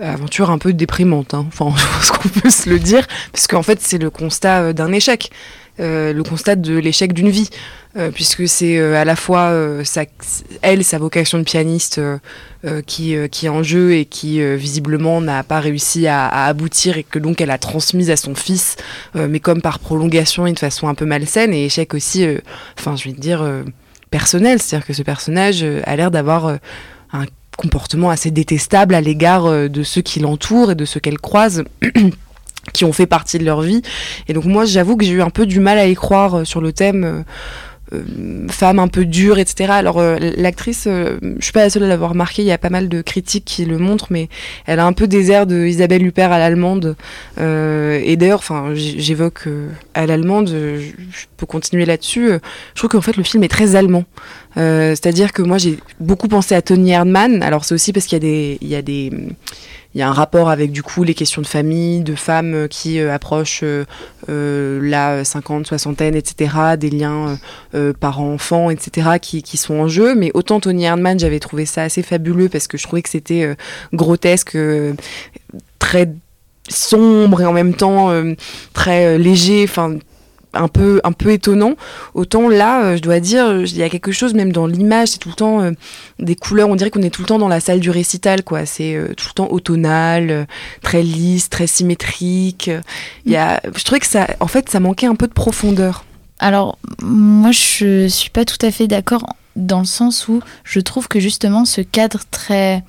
[0.00, 1.46] Euh, Aventure un peu déprimante, hein.
[1.48, 4.72] enfin, je pense qu'on peut se le dire, parce qu'en fait, c'est le constat euh,
[4.72, 5.30] d'un échec.
[5.80, 7.50] Euh, le constat de l'échec d'une vie,
[7.96, 10.04] euh, puisque c'est euh, à la fois sa,
[10.62, 12.00] elle, sa vocation de pianiste
[12.86, 17.20] qui, qui est en jeu et qui visiblement n'a pas réussi à, aboutir et que
[17.20, 18.76] donc elle a transmise à son fils,
[19.14, 22.26] mais comme par prolongation et de façon un peu malsaine, et échec aussi,
[22.76, 23.48] enfin je vais te dire,
[24.10, 26.58] personnel, c'est-à-dire que ce personnage a l'air d'avoir
[27.12, 27.24] un
[27.56, 31.64] comportement assez détestable à l'égard de ceux qui l'entourent et de ceux qu'elle croise.
[32.72, 33.82] qui ont fait partie de leur vie.
[34.28, 36.44] Et donc moi, j'avoue que j'ai eu un peu du mal à y croire euh,
[36.44, 37.22] sur le thème euh,
[37.94, 39.72] euh, femme un peu dure, etc.
[39.72, 42.70] Alors l'actrice, euh, je suis pas la seule à l'avoir remarqué, il y a pas
[42.70, 44.28] mal de critiques qui le montrent, mais
[44.66, 46.96] elle a un peu des airs de Isabelle Huppert à l'allemande.
[47.38, 49.48] Et d'ailleurs, enfin, j'évoque
[49.94, 52.30] à l'allemande, je, peux continuer là-dessus.
[52.30, 54.04] je trouve qu'en fait le film est très allemand.
[54.56, 57.42] C'est-à-dire que moi j'ai beaucoup pensé à Tony Erdmann.
[57.42, 59.12] Alors c'est aussi parce qu'il y a des, il y a des
[59.94, 62.68] il y a un rapport avec du coup les questions de famille, de femmes euh,
[62.68, 63.84] qui euh, approchent euh,
[64.28, 67.38] euh, la cinquante, soixantaine, etc., des liens
[67.74, 70.14] euh, parents-enfants, etc., qui, qui sont en jeu.
[70.14, 73.56] Mais autant Tony Erdmann, j'avais trouvé ça assez fabuleux parce que je trouvais que c'était
[73.92, 74.56] grotesque,
[75.78, 76.12] très
[76.68, 78.12] sombre et en même temps
[78.74, 79.98] très léger, enfin
[80.58, 81.74] un peu un peu étonnant.
[82.14, 85.08] Autant là, euh, je dois dire, euh, il y a quelque chose même dans l'image,
[85.08, 85.72] c'est tout le temps euh,
[86.18, 86.68] des couleurs.
[86.68, 88.66] On dirait qu'on est tout le temps dans la salle du récital, quoi.
[88.66, 90.46] C'est tout le temps automnal,
[90.82, 92.70] très lisse, très symétrique.
[93.24, 96.04] Il y a, je trouvais que ça, en fait, ça manquait un peu de profondeur.
[96.38, 101.08] Alors, moi, je suis pas tout à fait d'accord dans le sens où je trouve
[101.08, 102.84] que justement ce cadre très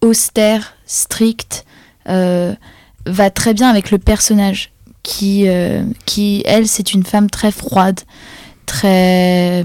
[0.00, 1.64] austère, strict,
[2.06, 4.73] va très bien avec le personnage
[5.04, 8.00] qui, euh, qui elle, c'est une femme très froide,
[8.66, 9.64] très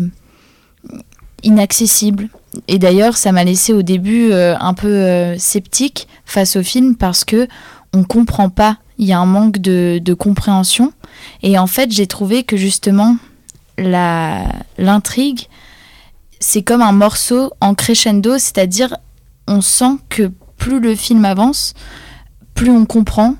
[1.41, 2.29] inaccessible.
[2.67, 6.95] Et d'ailleurs, ça m'a laissé au début euh, un peu euh, sceptique face au film
[6.95, 7.47] parce que
[7.93, 8.77] on comprend pas.
[8.99, 10.91] Il y a un manque de, de compréhension.
[11.41, 13.15] Et en fait, j'ai trouvé que justement,
[13.77, 15.47] l'intrigue,
[16.41, 18.97] c'est comme un morceau en crescendo, c'est-à-dire
[19.47, 21.73] on sent que plus le film avance,
[22.55, 23.35] plus on comprend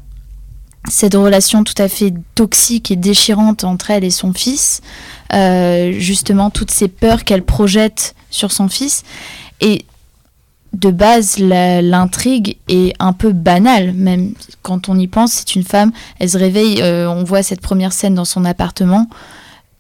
[0.90, 4.82] cette relation tout à fait toxique et déchirante entre elle et son fils,
[5.34, 9.04] euh, justement toutes ces peurs qu'elle projette sur son fils.
[9.62, 9.86] Et
[10.74, 15.32] de base, l'intrigue est un peu banale, même quand on y pense.
[15.34, 19.08] C'est une femme, elle se réveille, euh, on voit cette première scène dans son appartement,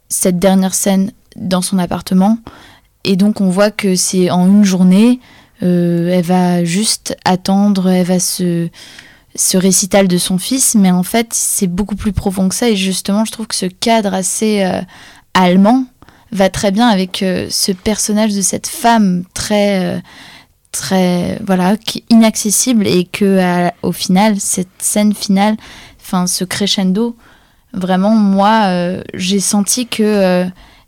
[0.07, 2.39] cette dernière scène dans son appartement,
[3.03, 5.19] et donc on voit que c'est en une journée,
[5.61, 8.69] euh, elle va juste attendre, elle va se
[9.35, 12.75] ce récital de son fils, mais en fait c'est beaucoup plus profond que ça, et
[12.75, 14.81] justement je trouve que ce cadre assez euh,
[15.33, 15.85] allemand
[16.31, 19.99] va très bien avec euh, ce personnage de cette femme très euh,
[20.71, 21.75] très voilà
[22.09, 25.57] inaccessible et que au final cette scène finale
[25.99, 27.15] enfin ce crescendo
[27.73, 28.71] vraiment moi
[29.15, 30.45] j'ai senti que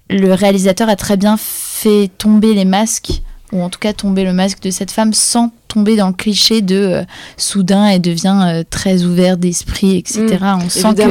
[0.08, 4.34] le réalisateur a très bien fait tomber les masques ou en tout cas tomber le
[4.34, 7.04] masque de cette femme sans tomber dans le cliché de euh,
[7.38, 11.02] soudain elle devient euh, très ouverte d'esprit etc Mm, on sent que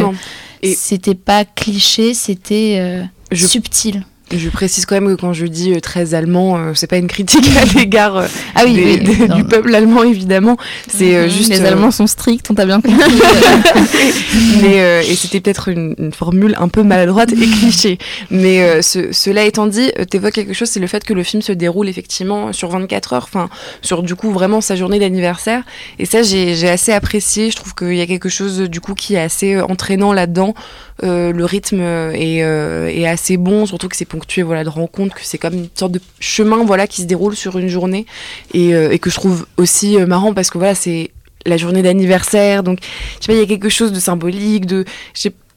[0.75, 5.73] c'était pas cliché c'était euh, Je- subtil Je précise quand même que quand je dis
[5.75, 8.99] euh, très allemand, euh, c'est pas une critique à l'égard euh, Ah oui, des- oui,
[9.17, 9.37] des- non.
[9.37, 10.57] du peuple allemand évidemment.
[10.89, 12.95] C'est euh, Mhm, juste Les euh, Allemands sont stricts, on t'a bien compris.
[14.63, 17.99] mais euh, et c'était peut-être une, une formule un peu maladroite et cliché.
[18.31, 21.23] Mais euh, ce- cela étant dit, euh, t'évoques quelque chose, c'est le fait que le
[21.23, 23.49] film se déroule effectivement sur 24 heures, enfin
[23.83, 25.63] sur du coup vraiment sa journée d'anniversaire.
[25.99, 27.51] Et ça, j'ai j'ai assez apprécié.
[27.51, 30.55] Je trouve qu'il y a quelque chose du coup qui est assez entraînant là-dedans.
[31.03, 35.15] Euh, le rythme est, euh, est assez bon, surtout que c'est ponctué voilà de rencontres,
[35.15, 38.07] que c'est comme une sorte de chemin voilà qui se déroule sur une journée.
[38.53, 41.11] Et, euh, et que je trouve aussi euh, marrant parce que voilà c'est
[41.47, 44.85] la journée d'anniversaire, donc je sais pas, il y a quelque chose de symbolique, de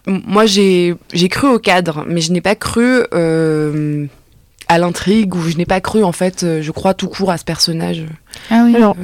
[0.08, 4.06] moi j'ai j'ai cru au cadre, mais je n'ai pas cru euh,
[4.69, 7.43] à l'intrigue ou je n'ai pas cru en fait, je crois tout court à ce
[7.43, 8.06] personnage.
[8.49, 8.76] ah oui.
[8.78, 8.95] Alors,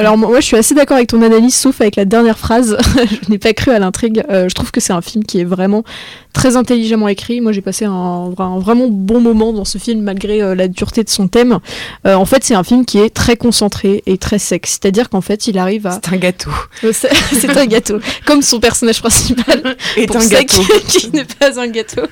[0.00, 2.78] alors moi je suis assez d'accord avec ton analyse, sauf avec la dernière phrase.
[2.96, 4.24] je n'ai pas cru à l'intrigue.
[4.30, 5.84] Euh, je trouve que c'est un film qui est vraiment
[6.32, 7.42] très intelligemment écrit.
[7.42, 11.04] Moi j'ai passé un, un vraiment bon moment dans ce film malgré euh, la dureté
[11.04, 11.58] de son thème.
[12.06, 14.66] Euh, en fait c'est un film qui est très concentré et très sec.
[14.66, 16.00] C'est-à-dire qu'en fait il arrive à...
[16.02, 16.50] C'est un gâteau.
[16.92, 17.98] C'est un gâteau.
[18.24, 20.62] Comme son personnage principal Est pour un gâteau.
[20.88, 22.02] qui n'est pas un gâteau.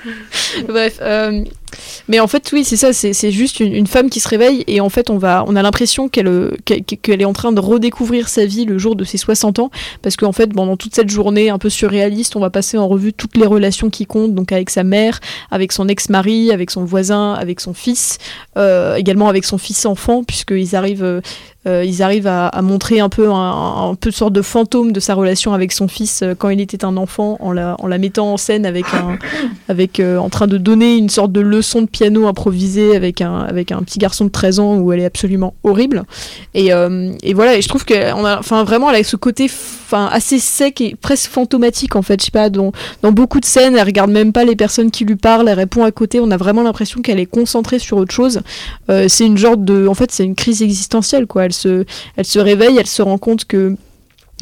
[0.68, 1.00] Bref,
[2.08, 2.92] mais en fait, oui, c'est ça.
[2.92, 6.08] C'est juste une, femme qui se réveille et en fait, on va, on a l'impression
[6.08, 9.70] qu'elle, euh, est en train de redécouvrir sa vie le jour de ses 60 ans,
[10.02, 13.12] parce qu'en fait, pendant toute cette journée un peu surréaliste, on va passer en revue
[13.12, 17.34] toutes les relations qui comptent, donc avec sa mère, avec son ex-mari, avec son voisin,
[17.34, 18.18] avec son fils,
[18.56, 21.22] euh, également avec son fils enfant, puisqu'ils arrivent.
[21.66, 24.92] Euh, ils arrivent à, à montrer un peu un, un peu de sorte de fantôme
[24.92, 27.88] de sa relation avec son fils euh, quand il était un enfant en la, en
[27.88, 29.18] la mettant en scène avec un
[29.68, 33.40] avec euh, en train de donner une sorte de leçon de piano improvisée avec un
[33.40, 36.04] avec un petit garçon de 13 ans où elle est absolument horrible.
[36.54, 39.46] Et, et voilà et je trouve que on a enfin vraiment elle a ce côté
[39.46, 42.20] enfin assez sec et presque fantomatique en fait.
[42.20, 42.70] Je sais pas dans,
[43.02, 45.84] dans beaucoup de scènes elle regarde même pas les personnes qui lui parlent elle répond
[45.84, 46.20] à côté.
[46.20, 48.40] On a vraiment l'impression qu'elle est concentrée sur autre chose.
[48.90, 51.47] Euh, c'est une genre de en fait c'est une crise existentielle quoi
[52.16, 53.76] elle se réveille elle se rend compte que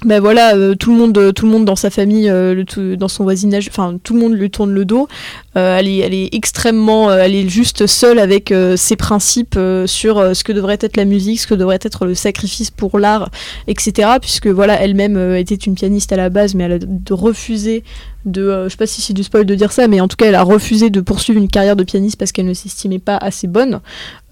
[0.04, 2.64] ben voilà, euh, tout le monde, tout le monde dans sa famille, euh,
[2.96, 5.08] dans son voisinage, enfin tout le monde lui tourne le dos.
[5.56, 10.44] Euh, elle est, elle est extrêmement, elle est juste seule avec ses principes sur ce
[10.44, 13.30] que devrait être la musique, ce que devrait être le sacrifice pour l'art,
[13.68, 14.10] etc.
[14.20, 17.82] Puisque voilà, elle-même était une pianiste à la base, mais elle a refusé
[18.26, 20.16] de, euh, je sais pas si c'est du spoil de dire ça, mais en tout
[20.16, 23.16] cas, elle a refusé de poursuivre une carrière de pianiste parce qu'elle ne s'estimait pas
[23.16, 23.80] assez bonne.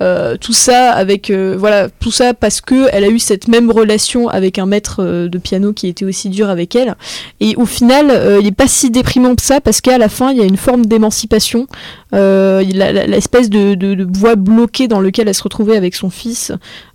[0.03, 3.71] Euh, tout ça avec, euh, voilà, tout ça parce que elle a eu cette même
[3.71, 6.97] relation avec un maître euh, de piano qui était aussi dur avec elle.
[7.41, 10.39] Et au final, il est pas si déprimant que ça parce qu'à la fin, il
[10.39, 11.67] y a une forme d'émancipation.
[12.15, 16.53] Euh, l'espèce de, de, de voie bloquée dans lequel elle se retrouvait avec son fils,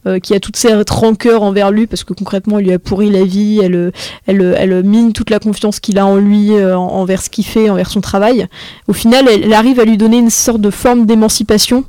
[0.08, 3.10] euh, qui a toute cette rancœur envers lui parce que concrètement, il lui a pourri
[3.10, 3.60] la vie.
[3.62, 3.92] Elle,
[4.28, 7.46] elle, elle mine toute la confiance qu'il a en lui, euh, en- envers ce qu'il
[7.46, 8.48] fait, envers son travail.
[8.88, 11.84] Au final, elle, arrive à lui donner une sorte de forme d'émancipation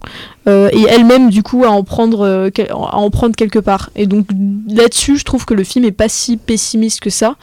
[0.46, 3.90] et elle-même du coup à en prendre euh, à en prendre quelque part.
[3.94, 4.26] Et donc
[4.68, 7.36] là-dessus, je trouve que le film est pas si pessimiste que ça.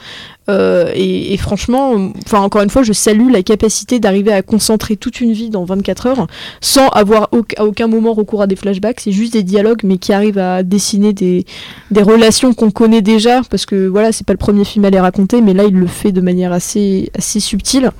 [0.48, 1.92] Euh, et, franchement,
[2.24, 5.64] enfin encore une fois, je salue la capacité d'arriver à concentrer toute une vie dans
[5.64, 6.26] 24 heures
[6.62, 9.00] sans avoir à aucun moment recours à des flashbacks.
[9.00, 11.44] C'est juste des dialogues, mais qui arrivent à dessiner des,
[11.90, 15.00] des relations qu'on connaît déjà, parce que voilà, c'est pas le premier film à les
[15.00, 17.90] raconter, mais là il le fait de manière assez assez subtile.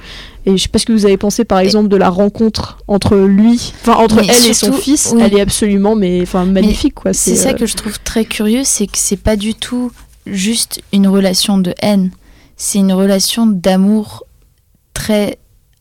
[0.48, 3.16] Et je sais pas ce que vous avez pensé, par exemple, de la rencontre entre
[3.16, 5.12] lui, enfin entre Mais elle et son fils.
[5.14, 5.20] oui.
[5.22, 7.12] Elle est absolument, mais enfin magnifique quoi.
[7.12, 9.92] C'est ça euh, que je trouve très curieux, c'est que c'est pas du tout
[10.26, 12.12] juste une relation de haine,
[12.56, 14.24] c'est une relation d'amour
[14.94, 15.38] très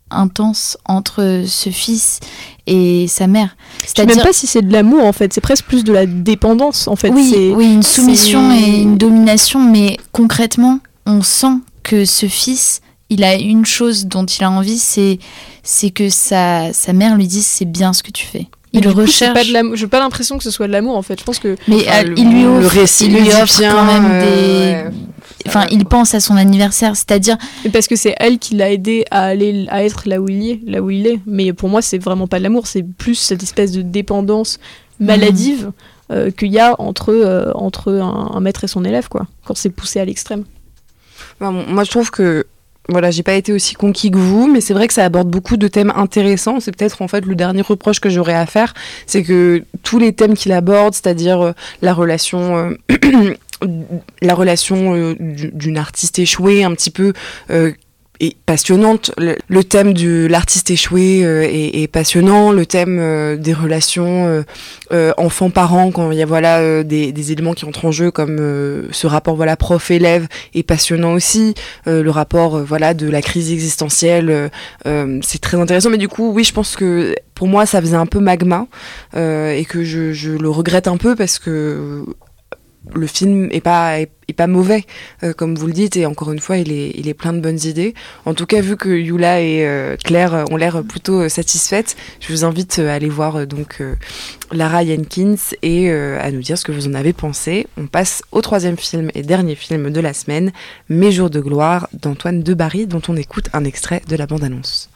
[0.10, 2.20] intense entre ce fils
[2.66, 3.56] et sa mère.
[3.84, 6.06] Je sais même pas si c'est de l'amour en fait, c'est presque plus de la
[6.06, 7.10] dépendance en fait.
[7.10, 13.24] oui, oui, une soumission et une domination, mais concrètement, on sent que ce fils, il
[13.24, 15.20] a une chose dont il a envie, c'est
[15.64, 18.48] c'est que sa, sa mère lui dise c'est bien ce que tu fais.
[18.74, 19.34] Il Du le coup, recherche.
[19.34, 19.76] Pas de l'amour.
[19.78, 21.18] J'ai pas l'impression que ce soit de l'amour en fait.
[21.20, 21.56] Je pense que.
[21.68, 23.86] Mais Enfin, euh, le- il lui le offre, récit il le lui offre bien, quand
[23.86, 24.98] même euh, des.
[25.48, 27.38] Enfin, il pense à son anniversaire, c'est-à-dire.
[27.72, 30.60] Parce que c'est elle qui l'a aidé à aller à être là où il est,
[30.66, 31.20] là où il est.
[31.26, 34.60] Mais pour moi, c'est vraiment pas de l'amour, c'est plus cette espèce de dépendance
[35.00, 35.72] maladive
[36.12, 39.28] euh, qu'il y a entre euh, entre un, un maître et son élève, quoi.
[39.46, 40.44] Quand c'est poussé à l'extrême.
[41.40, 42.47] Moi, je trouve que
[42.90, 45.58] voilà, j'ai pas été aussi conquis que vous, mais c'est vrai que ça aborde beaucoup
[45.58, 46.60] de thèmes intéressants.
[46.60, 48.74] C'est peut-être en fait le dernier reproche que j'aurais à faire,
[49.06, 52.58] c'est que tous les thèmes qu'il aborde, c'est-à-dire euh, la relation,
[52.90, 53.34] euh,
[54.22, 57.14] la relation euh, du- d'une artiste échouée, un petit peu.
[58.20, 59.12] Est passionnante.
[59.18, 62.52] Le, thème de l'artiste échoué euh, est, passionnant.
[62.52, 64.44] Le thème euh, des relations euh,
[64.92, 68.38] euh, enfants-parents, quand il y a voilà des, éléments qui entrent en jeu, comme
[68.92, 71.54] ce rapport voilà prof-élève, est passionnant aussi.
[71.86, 74.50] Le rapport voilà de la crise existentielle,
[74.86, 75.90] c'est très intéressant.
[75.90, 78.68] Mais du coup, oui, je pense que pour moi, ça faisait un peu magma
[79.16, 82.06] et que je le regrette un peu parce que
[82.94, 84.86] le film est pas mauvais
[85.24, 87.40] euh, comme vous le dites et encore une fois il est il est plein de
[87.40, 87.94] bonnes idées.
[88.26, 92.32] En tout cas vu que Yula et euh, Claire ont l'air plutôt euh, satisfaites je
[92.32, 93.82] vous invite à aller voir donc
[94.52, 97.68] Lara Jenkins et à nous dire ce que vous en avez pensé.
[97.78, 100.52] On passe au troisième film et dernier film de la semaine
[100.90, 104.90] Mes jours de gloire d'Antoine Debarry dont on écoute un extrait de la bande annonce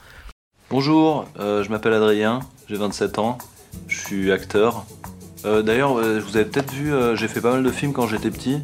[0.70, 3.38] Bonjour, je m'appelle Adrien, j'ai 27 ans,
[3.88, 4.86] je suis acteur.
[5.44, 8.06] Euh, D'ailleurs, euh, vous avez peut-être vu, euh, j'ai fait pas mal de films quand
[8.06, 8.62] j'étais petit.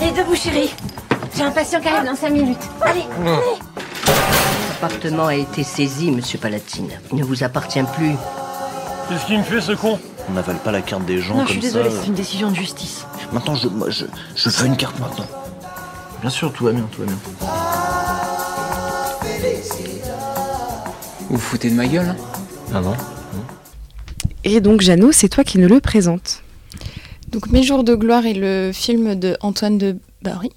[0.00, 0.74] Allez, debout, chérie.
[1.36, 2.58] J'ai un patient qui arrive dans 5 minutes.
[2.80, 3.40] Allez, allez.
[4.68, 6.88] L'appartement a été saisi, monsieur Palatine.
[7.12, 8.12] Il ne vous appartient plus.
[9.08, 11.46] Qu'est-ce qu'il me fait ce con On n'avale pas la carte des gens Non, comme
[11.48, 11.96] je suis désolée, ça.
[12.00, 13.06] c'est une décision de justice.
[13.32, 15.26] Maintenant, je, moi, je, je veux une carte maintenant.
[16.20, 17.16] Bien sûr, tout va bien, tout va bien.
[21.28, 22.16] Vous vous foutez de ma gueule hein?
[22.74, 22.94] Ah non
[24.46, 26.42] et donc Jeannot c'est toi qui nous le présente
[27.30, 30.50] Donc Mes jours de gloire est le film de Antoine de Barry.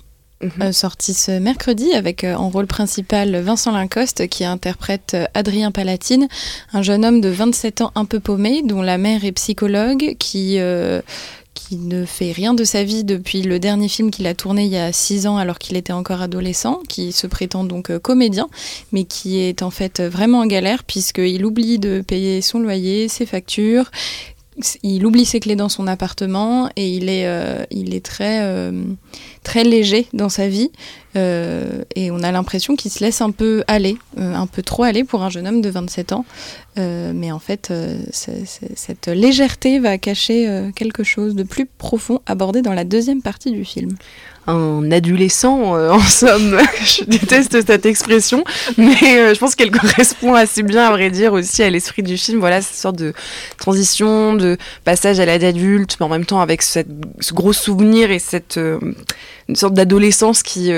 [0.61, 5.71] euh, sorti ce mercredi avec euh, en rôle principal Vincent Lincoste qui interprète euh, Adrien
[5.71, 6.27] Palatine,
[6.71, 10.59] un jeune homme de 27 ans un peu paumé dont la mère est psychologue qui
[11.67, 14.71] qui ne fait rien de sa vie depuis le dernier film qu'il a tourné il
[14.71, 18.49] y a 6 ans alors qu'il était encore adolescent, qui se prétend donc euh, comédien,
[18.91, 23.25] mais qui est en fait vraiment en galère puisqu'il oublie de payer son loyer, ses
[23.25, 23.91] factures,
[24.83, 28.71] il oublie ses clés dans son appartement et il est, euh, il est très, euh,
[29.43, 30.71] très léger dans sa vie.
[31.15, 35.03] Euh, et on a l'impression qu'il se laisse un peu aller, un peu trop aller
[35.03, 36.25] pour un jeune homme de 27 ans.
[36.77, 37.73] Mais en fait,
[38.13, 43.65] cette légèreté va cacher quelque chose de plus profond abordé dans la deuxième partie du
[43.65, 43.97] film.
[44.49, 46.57] Un adolescent, euh, en somme.
[46.83, 48.43] je déteste cette expression,
[48.77, 52.17] mais euh, je pense qu'elle correspond assez bien, à vrai dire, aussi à l'esprit du
[52.17, 52.39] film.
[52.39, 53.13] Voilà, cette sorte de
[53.57, 56.87] transition, de passage à l'âge adulte, mais en même temps avec cette,
[57.19, 58.79] ce gros souvenir et cette euh,
[59.47, 60.71] une sorte d'adolescence qui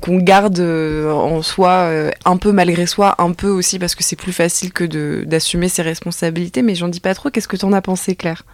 [0.00, 1.90] qu'on garde en soi,
[2.24, 4.84] un peu malgré soi, un peu aussi parce que c'est plus facile que
[5.24, 6.62] d'assumer ses responsabilités.
[6.62, 7.28] Mais j'en dis pas trop.
[7.28, 8.44] Qu'est-ce que tu en as pensé, Claire?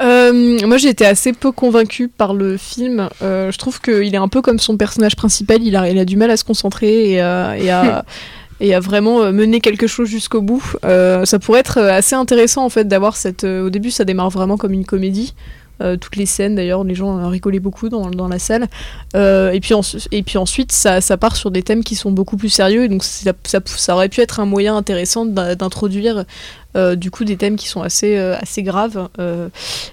[0.00, 3.08] Euh, moi, j'ai été assez peu convaincue par le film.
[3.22, 5.62] Euh, je trouve qu'il est un peu comme son personnage principal.
[5.62, 8.04] Il a, il a du mal à se concentrer et à, et à-
[8.60, 10.64] et à vraiment euh, mener quelque chose jusqu'au bout.
[10.84, 13.44] Euh, ça pourrait être assez intéressant en fait d'avoir cette.
[13.44, 15.34] au début, ça démarre vraiment comme une comédie.
[16.00, 18.68] Toutes les scènes d'ailleurs, les gens rigolaient beaucoup dans, dans la salle.
[19.14, 19.80] Et, puis en-
[20.12, 22.84] et puis ensuite, ça, ça part sur des thèmes qui sont beaucoup plus sérieux.
[22.84, 26.24] Et donc ça, ça, ça aurait pu être un moyen intéressant d'in- d'introduire
[26.76, 29.08] euh, du coup des thèmes qui sont assez, euh, assez graves.
[29.18, 29.48] Euh,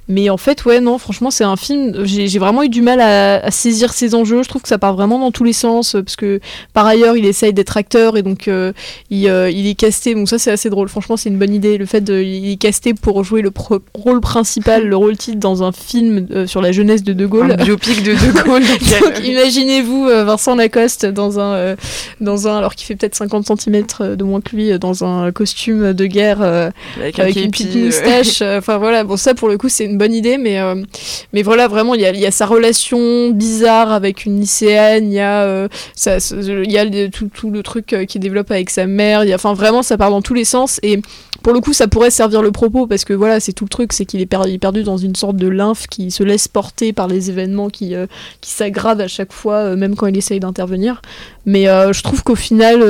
[0.07, 2.05] mais en fait, ouais, non, franchement, c'est un film.
[2.05, 4.43] J'ai vraiment eu du mal à, à saisir ses enjeux.
[4.43, 5.95] Je trouve que ça part vraiment dans tous les sens.
[5.95, 6.39] euh, Parce que
[6.73, 8.73] par ailleurs, il essaye d'être acteur et donc euh,
[9.09, 10.15] il, euh, il est casté.
[10.15, 10.89] Donc ça, c'est assez drôle.
[10.89, 11.77] Franchement, c'est une bonne idée.
[11.77, 12.21] Le fait de.
[12.21, 16.27] Il est casté pour jouer le pro- rôle principal, le rôle titre dans un film
[16.31, 17.51] euh, sur la jeunesse de De Gaulle.
[17.51, 18.61] Un biopic de De Gaulle.
[19.01, 21.75] Donc imaginez-vous euh, Vincent Lacoste dans un, euh,
[22.19, 25.93] dans un alors qu'il fait peut-être 50 cm de moins que lui, dans un costume
[25.93, 28.41] de guerre euh, Avec avec, un une petite moustache.
[28.41, 30.75] euh, Enfin voilà, bon ça pour le coup c'est une bonne idée, mais, euh,
[31.33, 35.11] mais voilà vraiment il y a, il y a sa relation bizarre avec une lycéenne,
[35.11, 38.21] il y a, euh, ça, ça- il y a le- tout, tout le truc qu'il
[38.21, 40.79] développe avec sa mère, il y a, enfin vraiment ça part dans tous les sens
[40.83, 40.99] et
[41.43, 43.93] pour le coup ça pourrait servir le propos parce que voilà c'est tout le truc,
[43.93, 47.07] c'est qu'il est, per- perdu dans une sorte de lymphe qui se laisse porter par
[47.07, 48.05] les événements qui, euh,
[48.41, 51.01] qui s'aggravent à chaque fois, euh, même quand il essaye d'intervenir.
[51.47, 52.83] Mais euh, je trouve qu'au final,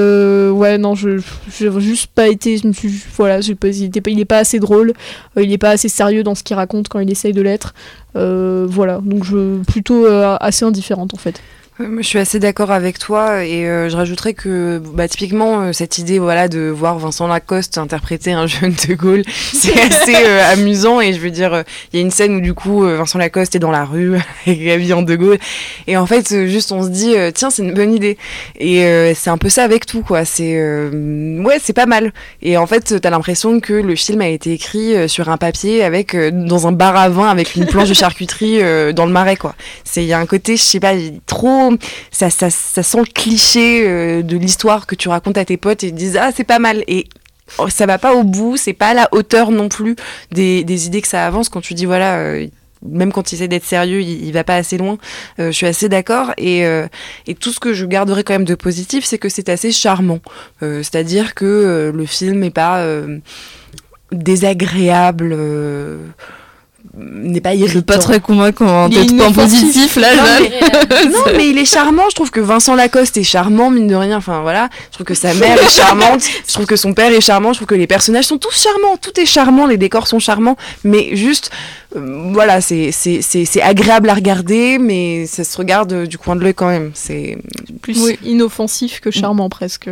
[0.51, 1.21] ouais, non, je
[1.57, 4.93] j'ai juste pas été, je me suis, voilà, j'ai pas, il, était pas, assez drôle,
[5.37, 7.73] euh, il est pas assez sérieux dans ce qu'il raconte quand il essaye de l'être.
[8.15, 11.41] Euh, voilà, donc je plutôt euh, assez indifférente en fait.
[11.81, 15.97] Je suis assez d'accord avec toi et euh, je rajouterais que bah, typiquement euh, cette
[15.97, 21.01] idée voilà de voir Vincent Lacoste interpréter un jeune de Gaulle, c'est assez euh, amusant
[21.01, 23.59] et je veux dire il y a une scène où du coup Vincent Lacoste est
[23.59, 24.15] dans la rue
[24.45, 25.39] avec Gabi en de Gaulle
[25.87, 28.17] et en fait juste on se dit tiens c'est une bonne idée
[28.59, 32.67] et c'est un peu ça avec tout quoi c'est ouais c'est pas mal et en
[32.67, 36.71] fait t'as l'impression que le film a été écrit sur un papier avec dans un
[36.71, 38.59] bar à vin avec une planche de charcuterie
[38.93, 39.55] dans le marais quoi.
[39.83, 40.93] C'est il y a un côté je sais pas
[41.25, 41.70] trop
[42.11, 45.93] ça, sent le cliché euh, de l'histoire que tu racontes à tes potes et ils
[45.93, 47.07] disent ah c'est pas mal et
[47.57, 49.95] oh, ça va pas au bout, c'est pas à la hauteur non plus
[50.31, 52.47] des, idées que ça avance quand tu dis voilà euh,
[52.83, 54.97] même quand il essaie d'être sérieux, il, va pas assez loin.
[55.39, 56.33] Euh, je suis assez d'accord.
[56.39, 56.61] Et,
[57.27, 60.17] et, tout ce que je garderai quand même de positif, c'est que c'est assez charmant.
[60.61, 62.83] C'est-à-dire que le film n'est pas
[64.11, 65.37] désagréable
[66.97, 67.93] n'est pas irritant.
[67.93, 70.13] pas très convaincant, peut-être pas positif là.
[70.15, 72.03] Non mais, non mais, il est charmant.
[72.09, 74.17] Je trouve que Vincent Lacoste est charmant, mine de rien.
[74.17, 76.21] Enfin voilà, je trouve que sa mère est charmante.
[76.47, 77.53] Je trouve que son père est charmant.
[77.53, 78.97] Je trouve que les personnages sont tous charmants.
[78.97, 79.67] Tout est charmant.
[79.67, 80.57] Les décors sont charmants.
[80.83, 81.51] Mais juste,
[81.95, 86.53] euh, voilà, c'est c'est agréable à regarder, mais ça se regarde du coin de l'œil
[86.53, 86.91] quand même.
[86.93, 87.37] C'est
[87.81, 89.89] plus inoffensif que charmant presque.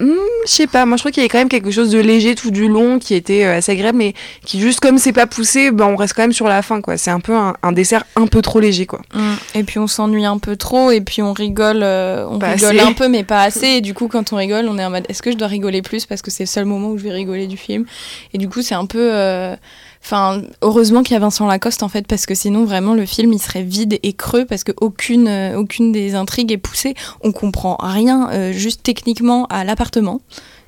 [0.00, 0.14] Hmm,
[0.46, 2.34] je sais pas, moi je crois qu'il y avait quand même quelque chose de léger
[2.34, 4.14] tout du long qui était euh, assez agréable, mais
[4.46, 6.96] qui juste comme c'est pas poussé, ben, on reste quand même sur la fin quoi.
[6.96, 9.02] C'est un peu un, dessert un peu trop léger quoi.
[9.12, 9.34] Hmm.
[9.54, 12.94] Et puis on s'ennuie un peu trop, et puis on rigole, euh, on rigole un
[12.94, 13.66] peu mais pas assez.
[13.66, 15.82] Et du coup quand on rigole, on est en mode est-ce que je dois rigoler
[15.82, 17.84] plus parce que c'est le seul moment où je vais rigoler du film?
[18.32, 19.54] Et du coup c'est un peu euh,
[20.02, 23.32] Enfin, heureusement qu'il y a Vincent Lacoste en fait, parce que sinon vraiment le film
[23.32, 26.94] il serait vide et creux parce que aucune, euh, aucune des intrigues est poussée.
[27.22, 30.20] On comprend rien, euh, juste techniquement à l'appartement.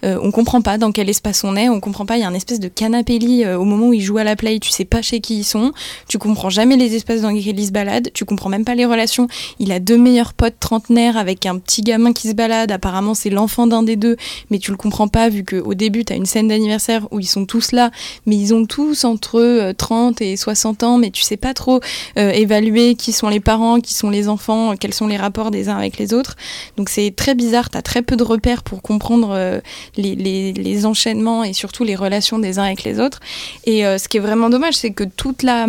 [0.05, 2.17] Euh, on comprend pas dans quel espace on est, on comprend pas.
[2.17, 4.25] Il y a un espèce de canapé lit euh, au moment où ils jouent à
[4.25, 5.73] la play, tu sais pas chez qui ils sont,
[6.09, 8.85] tu comprends jamais les espaces dans lesquels ils se baladent, tu comprends même pas les
[8.85, 9.29] relations.
[9.59, 12.73] Il a deux meilleurs potes trentenaires avec un petit gamin qui se balade.
[12.73, 14.17] Apparemment, c'est l'enfant d'un des deux,
[14.51, 17.27] mais tu le comprends pas vu qu'au début, tu as une scène d'anniversaire où ils
[17.27, 17.91] sont tous là,
[18.27, 21.81] mais ils ont tous entre 30 et 60 ans, mais tu sais pas trop
[22.19, 25.69] euh, évaluer qui sont les parents, qui sont les enfants, quels sont les rapports des
[25.69, 26.37] uns avec les autres.
[26.77, 29.61] Donc c'est très bizarre, tu as très peu de repères pour comprendre
[29.97, 33.21] les, enchaînements et surtout les relations des uns avec les autres.
[33.65, 35.67] Et euh, ce qui est vraiment dommage, c'est que toute la,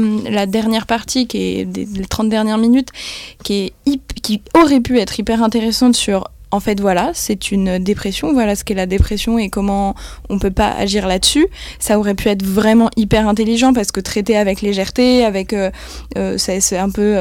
[0.47, 2.89] dernière partie, qui est des, les 30 dernières minutes,
[3.43, 8.32] qui, est qui aurait pu être hyper intéressante sur en fait, voilà, c'est une dépression.
[8.32, 9.95] Voilà ce qu'est la dépression et comment
[10.30, 11.47] on peut pas agir là-dessus.
[11.80, 15.71] Ça aurait pu être vraiment hyper intelligent parce que traité avec légèreté, avec, euh,
[16.15, 17.17] euh, c'est un peu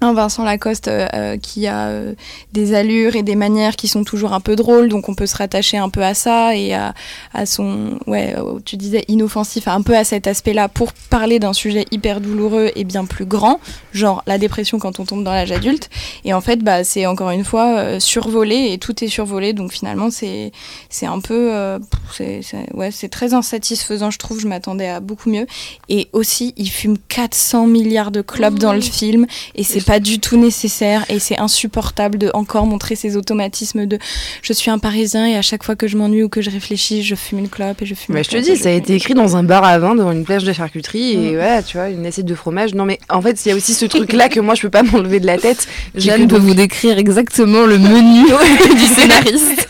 [0.00, 2.14] un Vincent Lacoste euh, euh, qui a euh,
[2.52, 5.36] des allures et des manières qui sont toujours un peu drôles, donc on peut se
[5.36, 6.94] rattacher un peu à ça et à,
[7.32, 8.34] à son, ouais,
[8.64, 12.84] tu disais inoffensif, un peu à cet aspect-là pour parler d'un sujet hyper douloureux et
[12.84, 13.60] bien plus grand,
[13.92, 15.88] genre la dépression quand on tombe dans l'âge adulte.
[16.24, 20.10] Et en fait, bah, c'est encore une fois survolé et tout est survolé, donc finalement
[20.10, 20.52] c'est
[20.90, 21.78] c'est un peu,
[22.12, 22.40] c'est
[22.74, 24.40] ouais, c'est très insatisfaisant, je trouve.
[24.40, 25.46] Je m'attendais à beaucoup mieux.
[25.88, 30.18] Et aussi, il fume 400 milliards de clopes dans le film et c'est pas du
[30.18, 33.98] tout nécessaire et c'est insupportable de encore montrer ces automatismes de
[34.42, 37.02] je suis un parisien et à chaque fois que je m'ennuie ou que je réfléchis,
[37.02, 39.14] je fume une clope et je fume bah, Je te dis, ça a été écrit
[39.14, 41.36] dans un bar à vin, dans une plage de charcuterie et mm.
[41.36, 42.74] ouais, tu vois, une assiette de fromage.
[42.74, 44.70] Non mais en fait, il y a aussi ce truc là que moi je peux
[44.70, 45.68] pas m'enlever de la tête.
[45.94, 48.26] Jeanne peut vous décrire exactement le menu
[48.74, 49.68] du scénariste.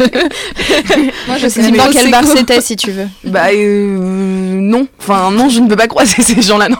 [1.26, 3.08] moi je sais pas quel bar c'était si tu veux.
[3.24, 6.76] Bah euh, non, enfin non, je ne peux pas croiser ces gens-là non.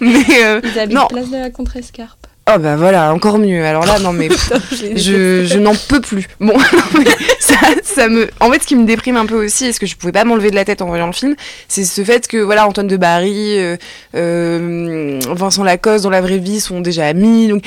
[0.00, 1.06] mais, euh, Ils non.
[1.06, 2.19] place de la Escarpe.
[2.48, 3.64] Oh bah voilà, encore mieux.
[3.64, 4.28] Alors là, non mais
[4.96, 6.26] je, je n'en peux plus.
[6.40, 6.58] Bon,
[7.38, 8.28] ça, ça, me.
[8.40, 10.24] En fait, ce qui me déprime un peu aussi, et ce que je pouvais pas
[10.24, 11.36] m'enlever de la tête en voyant le film,
[11.68, 13.76] c'est ce fait que voilà, Antoine de Barry, euh,
[14.16, 17.46] euh, Vincent Lacoste dans la vraie vie sont déjà amis.
[17.46, 17.64] Donc,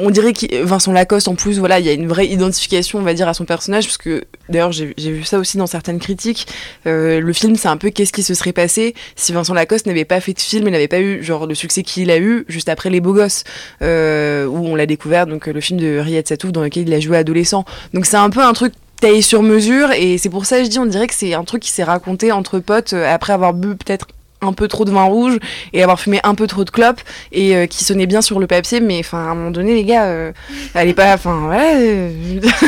[0.00, 3.02] on dirait que Vincent Lacoste, en plus, voilà, il y a une vraie identification, on
[3.02, 6.48] va dire, à son personnage, parce que d'ailleurs, j'ai vu ça aussi dans certaines critiques.
[6.86, 10.04] Euh, le film, c'est un peu qu'est-ce qui se serait passé si Vincent Lacoste n'avait
[10.04, 12.68] pas fait de film et n'avait pas eu genre le succès qu'il a eu juste
[12.68, 13.44] après Les Beaux Gosses.
[13.82, 14.05] Euh,
[14.48, 17.16] où on l'a découvert, donc le film de Riyad Satouf dans lequel il a joué
[17.16, 17.64] adolescent.
[17.94, 20.70] Donc c'est un peu un truc taillé sur mesure et c'est pour ça que je
[20.70, 23.52] dis on dirait que c'est un truc qui s'est raconté entre potes euh, après avoir
[23.52, 24.06] bu peut-être
[24.42, 25.38] un peu trop de vin rouge
[25.72, 27.00] et avoir fumé un peu trop de clopes
[27.32, 29.84] et euh, qui sonnait bien sur le papier mais enfin à un moment donné les
[29.84, 30.32] gars euh,
[30.74, 32.10] allez pas enfin voilà euh,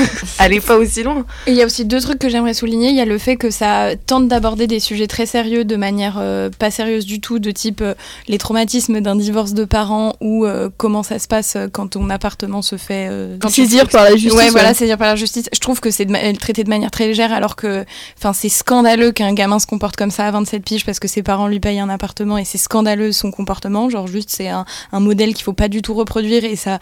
[0.38, 1.24] allez pas aussi loin.
[1.46, 2.88] Il y a aussi deux trucs que j'aimerais souligner.
[2.88, 6.22] Il y a le fait que ça tente d'aborder des sujets très sérieux de manière
[6.58, 7.84] pas sérieuse du tout de type
[8.28, 10.46] les traumatismes d'un divorce de parents ou
[10.76, 13.10] comment ça se passe quand ton appartement se fait
[13.48, 15.48] saisir par la justice ouais, voilà saisir par la justice.
[15.52, 16.06] Je trouve que c'est
[16.38, 17.84] traité de manière très légère alors que
[18.16, 21.22] enfin c'est scandaleux qu'un gamin se comporte comme ça à 27 piges parce que ses
[21.22, 23.90] parents lui paye un appartement et c'est scandaleux son comportement.
[23.90, 26.78] Genre, juste, c'est un, un, modèle qu'il faut pas du tout reproduire et ça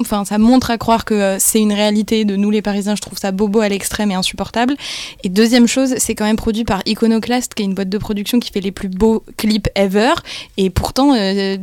[0.00, 2.94] enfin, ça montre à croire que euh, c'est une réalité de nous les Parisiens.
[2.94, 4.76] Je trouve ça bobo à l'extrême et insupportable.
[5.24, 8.38] Et deuxième chose, c'est quand même produit par Iconoclast, qui est une boîte de production
[8.38, 10.12] qui fait les plus beaux clips ever.
[10.56, 11.56] Et pourtant, euh,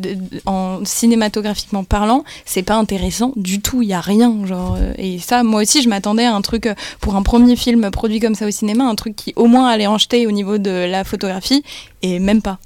[0.45, 3.81] en cinématographiquement parlant, c'est pas intéressant du tout.
[3.81, 4.77] Il y a rien, genre.
[4.79, 6.67] euh, et ça, moi aussi, je m'attendais à un truc
[7.01, 9.87] pour un premier film produit comme ça au cinéma, un truc qui au moins allait
[9.87, 11.63] en jeter au niveau de la photographie,
[12.01, 12.57] et même pas.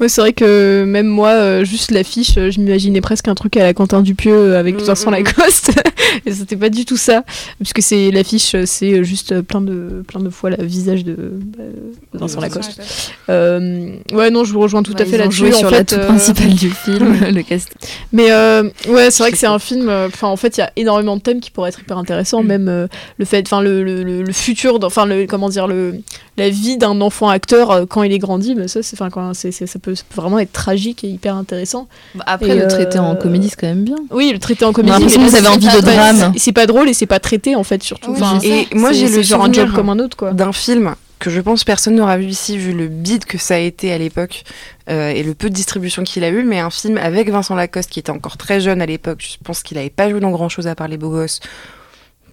[0.00, 3.56] Ouais, c'est vrai que même moi, euh, juste l'affiche, euh, je m'imaginais presque un truc
[3.56, 5.70] à la Quentin Dupieux euh, avec Vincent Lacoste.
[6.26, 7.24] et c'était pas du tout ça.
[7.58, 11.64] Puisque c'est l'affiche, c'est juste plein de, plein de fois le visage de bah,
[12.12, 12.80] Vincent Lacoste.
[13.28, 15.52] Euh, ouais, non, je vous rejoins tout Ouais, à fait là-dessus.
[15.52, 17.70] sur fait, l'atout euh, principal du film, le cast.
[18.12, 19.88] Mais euh, ouais, c'est vrai que c'est un film.
[19.88, 22.42] Enfin, en fait, il y a énormément de thèmes qui pourraient être hyper intéressants.
[22.42, 22.86] Même euh,
[23.18, 25.94] le fait, enfin, le, le, le- le futur, enfin, le comment dire, le
[26.36, 28.54] la vie d'un enfant acteur quand il est grandi.
[28.56, 31.08] Mais ça, c'est, enfin, quand c'est, c'est- ça peut, ça peut vraiment être tragique et
[31.08, 31.88] hyper intéressant.
[32.26, 33.96] après, Et, le traité en euh, comédie, c'est quand même bien.
[34.10, 35.04] Oui, le traité en comédie.
[35.04, 36.32] mais vous avez envie de pas- drame.
[36.34, 38.12] c'est- C'est pas drôle et c'est pas traité en fait, surtout.
[38.12, 40.32] Enfin, et moi j'ai le genre un job souvenir comme un autre, quoi.
[40.32, 43.58] d'un film que je pense personne n'aura vu ici vu le bide que ça a
[43.58, 44.42] été à l'époque
[44.90, 47.88] euh, et le peu de distribution qu'il a eu, mais un film avec Vincent Lacoste
[47.88, 49.24] qui était encore très jeune à l'époque.
[49.26, 51.40] Je pense qu'il n'avait pas joué dans grand chose à part les beaux gosses.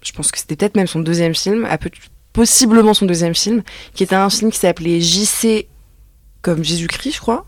[0.02, 1.88] Je pense que c'était peut-être même son deuxième film, à peu-
[2.34, 3.62] possiblement son deuxième film,
[3.94, 5.68] qui était un film qui s'appelait JC
[6.42, 7.46] comme Jésus-Christ, je crois.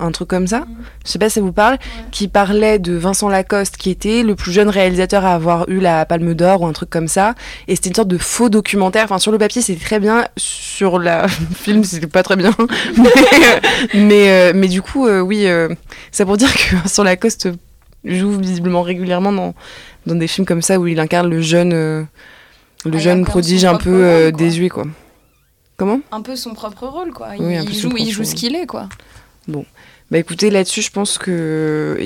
[0.00, 0.66] Un truc comme ça,
[1.06, 1.78] je sais pas si ça vous parle,
[2.10, 6.04] qui parlait de Vincent Lacoste, qui était le plus jeune réalisateur à avoir eu la
[6.04, 7.36] Palme d'Or ou un truc comme ça.
[7.68, 9.04] Et c'était une sorte de faux documentaire.
[9.04, 10.26] Enfin, sur le papier, c'était très bien.
[10.36, 12.50] Sur la le film, c'était pas très bien.
[12.98, 13.60] mais,
[13.94, 15.68] mais, euh, mais du coup, euh, oui, euh,
[16.10, 17.48] c'est pour dire que Vincent Lacoste
[18.04, 19.54] joue visiblement régulièrement dans,
[20.06, 22.02] dans des films comme ça où il incarne le jeune, euh,
[22.84, 24.84] le Ah, jeune prodige un peu euh, désuet, quoi.
[25.76, 26.00] Comment?
[26.12, 27.28] Un peu son propre rôle, quoi.
[27.38, 28.88] Oui, il, joue, il joue ce qu'il est, quoi.
[29.48, 29.64] Bon.
[30.10, 31.98] Bah écoutez, là-dessus, je pense que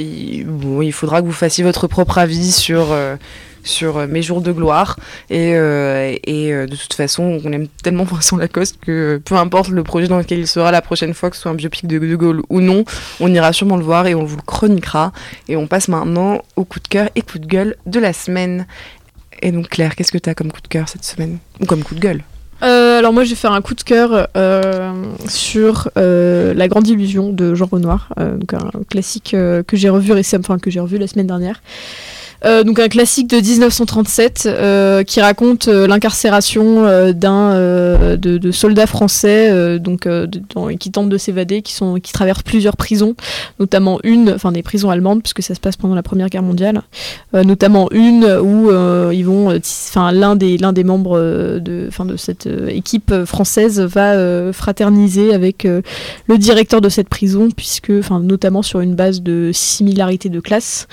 [0.47, 3.17] bon, il faudra que vous fassiez votre propre avis sur, euh,
[3.65, 4.97] sur euh, mes jours de gloire.
[5.31, 9.69] Et, euh, et euh, de toute façon, on aime tellement Vincent Lacoste que peu importe
[9.69, 11.99] le projet dans lequel il sera la prochaine fois, que ce soit un biopic de
[11.99, 12.85] De Gaulle ou non,
[13.21, 15.13] on ira sûrement le voir et on vous le chroniquera.
[15.49, 18.67] Et on passe maintenant au coup de cœur et coup de gueule de la semaine.
[19.43, 21.39] Et donc Claire, qu'est-ce que tu as comme coup de cœur cette semaine?
[21.61, 22.23] Ou comme coup de gueule?
[22.63, 24.93] Euh, alors moi je vais faire un coup de cœur euh,
[25.29, 30.45] sur euh, La Grande Illusion de Jean Renoir, donc un classique que j'ai revu récemment,
[30.47, 31.61] enfin que j'ai revu la semaine dernière.
[32.45, 36.59] Euh, donc un classique de 1937 euh, qui raconte euh, l'incarcération
[37.13, 37.55] d'un
[38.17, 40.09] de, soldats français donc
[40.79, 43.15] qui tentent de s'évader, qui sont qui traversent plusieurs prisons,
[43.59, 46.83] notamment une, enfin des prisons allemandes puisque ça se passe pendant la Première Guerre mondiale,
[47.33, 48.71] notamment une où
[49.13, 49.59] ils vont,
[49.89, 56.39] enfin l'un des l'un des membres de, de cette équipe française va fraterniser avec le
[56.39, 60.87] directeur de cette prison puisque, enfin notamment sur une base de similarité de classe.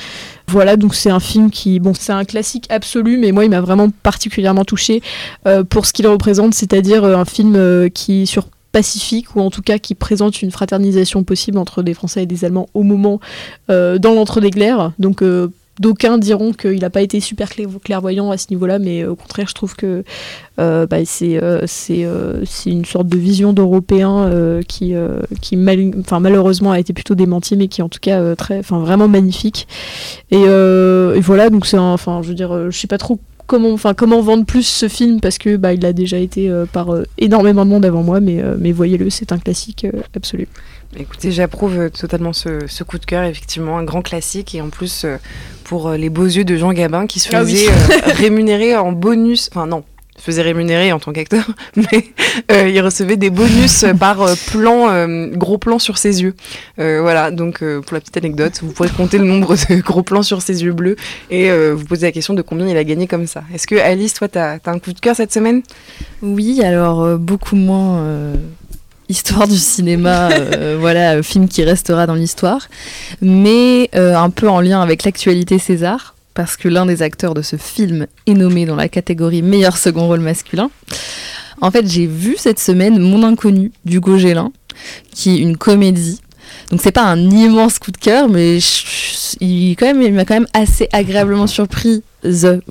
[0.48, 3.62] Voilà, donc c'est un film qui, bon, c'est un classique absolu, mais moi, il m'a
[3.62, 5.02] vraiment particulièrement touché
[5.48, 9.50] euh, pour ce qu'il représente, c'est-à-dire euh, un film euh, qui sur pacifique ou en
[9.50, 13.22] tout cas qui présente une fraternisation possible entre des Français et des Allemands au moment
[13.70, 14.91] dans l'entre-deux-guerres.
[15.00, 17.49] Donc euh, D'aucuns diront qu'il n'a pas été super
[17.84, 20.05] clairvoyant à ce niveau-là, mais euh, au contraire, je trouve que
[20.57, 22.05] euh, bah, c'est euh, c'est,
[22.65, 24.32] une sorte de vision d'Européen
[24.67, 24.95] qui,
[25.55, 29.67] malheureusement a été plutôt démentie, mais qui en tout cas très, vraiment magnifique.
[30.32, 30.45] Et,
[31.19, 34.65] voilà, donc c'est enfin, je veux je sais pas trop comment, enfin, comment vendre plus
[34.65, 38.21] ce film parce que bah, il a déjà été par énormément de monde avant moi,
[38.21, 40.47] mais, mais voyez-le, c'est un classique absolu.
[40.98, 44.70] Écoutez, j'approuve euh, totalement ce, ce coup de cœur, effectivement, un grand classique, et en
[44.70, 45.18] plus euh,
[45.66, 47.52] pour euh, les beaux yeux de Jean Gabin qui se Ah oui.
[47.56, 49.84] faisait euh, rémunérer en bonus, enfin non,
[50.16, 52.06] il se faisait rémunérer en tant qu'acteur, mais
[52.50, 56.34] euh, il recevait des bonus par euh, plan, euh, gros plan sur ses yeux.
[56.80, 60.02] Euh, voilà, donc euh, pour la petite anecdote, vous pourrez compter le nombre de gros
[60.02, 60.96] plans sur ses yeux bleus
[61.30, 63.43] et euh, vous poser la question de combien il a gagné comme ça.
[63.54, 65.62] Est-ce que Alice, toi, t'as as un coup de cœur cette semaine?
[66.22, 68.36] Oui, alors euh, beaucoup moins euh,
[69.10, 72.68] histoire du cinéma, euh, voilà, euh, film qui restera dans l'histoire,
[73.22, 77.41] mais euh, un peu en lien avec l'actualité César, parce que l'un des acteurs de
[77.41, 80.70] ce film est nommé dans la catégorie meilleur second rôle masculin.
[81.62, 84.51] En fait, j'ai vu cette semaine Mon Inconnu d'Hugo Gélin,
[85.14, 86.20] qui est une comédie.
[86.70, 88.60] Donc c'est pas un immense coup de cœur, mais
[89.39, 89.76] il
[90.14, 92.03] m'a quand même assez agréablement surpris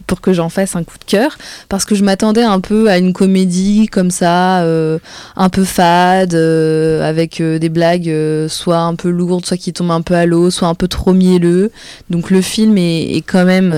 [0.07, 1.37] pour que j'en fasse un coup de cœur,
[1.69, 4.99] parce que je m'attendais un peu à une comédie comme ça, euh,
[5.37, 8.13] un peu fade, euh, avec euh, des blagues
[8.49, 11.13] soit un peu lourdes, soit qui tombent un peu à l'eau, soit un peu trop
[11.13, 11.71] mielleux.
[12.11, 13.73] Donc le film est, quand même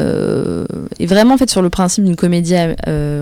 [0.98, 2.54] est vraiment fait sur le principe d'une comédie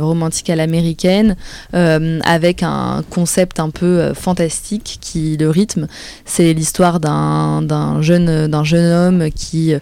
[0.00, 1.36] romantique à l'américaine,
[1.72, 5.86] avec un concept un peu fantastique qui le rythme.
[6.24, 9.74] C'est l'histoire d'un jeune d'un jeune homme qui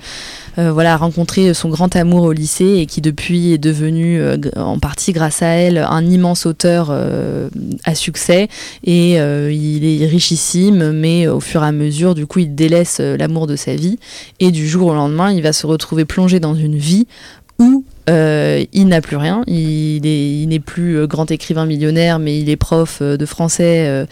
[0.56, 4.20] voilà, a rencontré son grand amour au lycée et qui depuis est devenu
[4.56, 6.90] en partie grâce à elle un immense auteur
[7.84, 8.48] à succès.
[8.84, 13.46] Et il est richissime mais au fur et à mesure du coup il délaisse l'amour
[13.46, 13.98] de sa vie.
[14.40, 17.06] Et du jour au lendemain il va se retrouver plongé dans une vie
[17.58, 19.42] où euh, il n'a plus rien.
[19.46, 24.06] Il n'est plus euh, grand écrivain millionnaire, mais il est prof euh, de français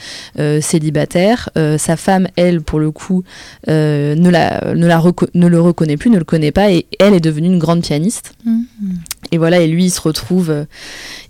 [0.61, 1.51] célibataire.
[1.79, 3.25] sa femme, elle, pour le coup,
[3.67, 5.01] ne, la, ne, la
[5.35, 8.35] le reconnaît plus, ne le connaît pas, et elle est devenue une grande pianiste.
[8.45, 8.61] Mmh.
[9.33, 10.67] Et voilà, et lui, il se retrouve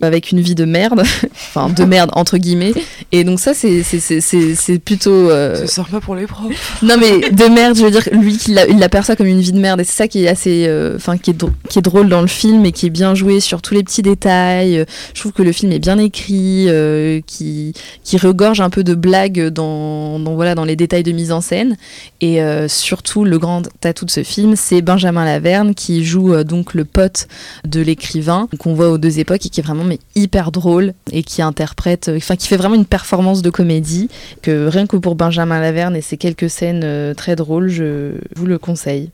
[0.01, 2.73] avec une vie de merde, enfin de merde entre guillemets.
[3.11, 5.29] Et donc ça, c'est c'est plutôt.
[5.29, 6.79] Ça sort pas pour les profs.
[6.81, 9.81] Non mais de merde, je veux dire, lui, il l'aperçoit comme une vie de merde,
[9.81, 12.61] et c'est ça qui est assez, enfin qui est qui est drôle dans le film
[12.61, 14.85] mais qui est bien joué sur tous les petits détails.
[15.13, 17.73] Je trouve que le film est bien écrit, euh, qui,
[18.03, 21.41] qui regorge un peu de blagues dans, dans, voilà, dans les détails de mise en
[21.41, 21.77] scène.
[22.21, 26.43] Et euh, surtout, le grand atout de ce film, c'est Benjamin Laverne qui joue euh,
[26.43, 27.27] donc le pote
[27.65, 31.23] de l'écrivain qu'on voit aux deux époques et qui est vraiment mais hyper drôle et
[31.23, 34.09] qui interprète, enfin qui fait vraiment une performance de comédie
[34.41, 38.57] que rien que pour Benjamin Laverne et ses quelques scènes très drôles, je vous le
[38.57, 39.11] conseille.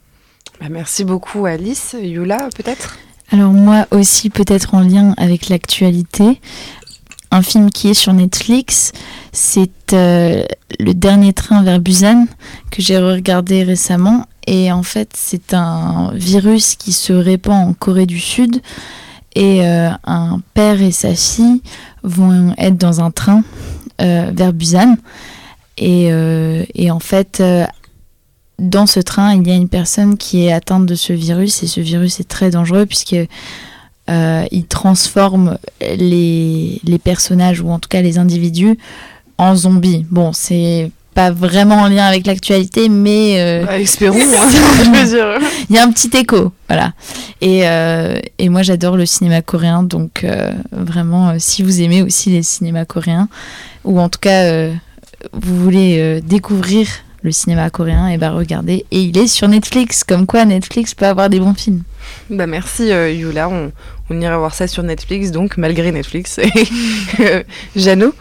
[0.59, 1.95] Bah, merci beaucoup Alice.
[1.99, 2.97] Yula peut-être?
[3.31, 6.39] Alors moi aussi peut-être en lien avec l'actualité.
[7.29, 8.93] Un film qui est sur Netflix,
[9.33, 10.43] c'est euh,
[10.79, 12.25] Le dernier train vers Busan
[12.71, 18.07] que j'ai regardé récemment et en fait c'est un virus qui se répand en Corée
[18.07, 18.61] du Sud.
[19.35, 21.61] Et euh, un père et sa fille
[22.01, 23.43] vont être dans un train
[24.01, 24.95] euh, vers Busan.
[25.77, 26.07] Et,
[26.73, 27.43] et en fait
[28.59, 31.63] dans ce train, il y a une personne qui est atteinte de ce virus.
[31.63, 33.15] Et ce virus est très dangereux puisque
[34.09, 38.77] euh, il transforme les, les, personnages ou en tout cas les individus
[39.37, 40.05] en zombies.
[40.09, 44.19] Bon, c'est pas vraiment en lien avec l'actualité, mais euh, bah, espérons.
[44.19, 44.49] Hein,
[45.69, 46.93] il y a un petit écho, voilà.
[47.41, 52.29] Et, euh, et moi, j'adore le cinéma coréen, donc euh, vraiment, si vous aimez aussi
[52.29, 53.29] les cinémas coréens,
[53.83, 54.69] ou en tout cas
[55.33, 56.87] vous voulez découvrir
[57.23, 58.85] le cinéma coréen, et bah regardez.
[58.91, 61.83] Et il est sur Netflix, comme quoi Netflix peut avoir des bons films.
[62.29, 63.71] Bah merci euh, Yula, on,
[64.09, 66.39] on, ira voir ça sur Netflix, donc malgré Netflix.
[67.75, 68.13] Jeannot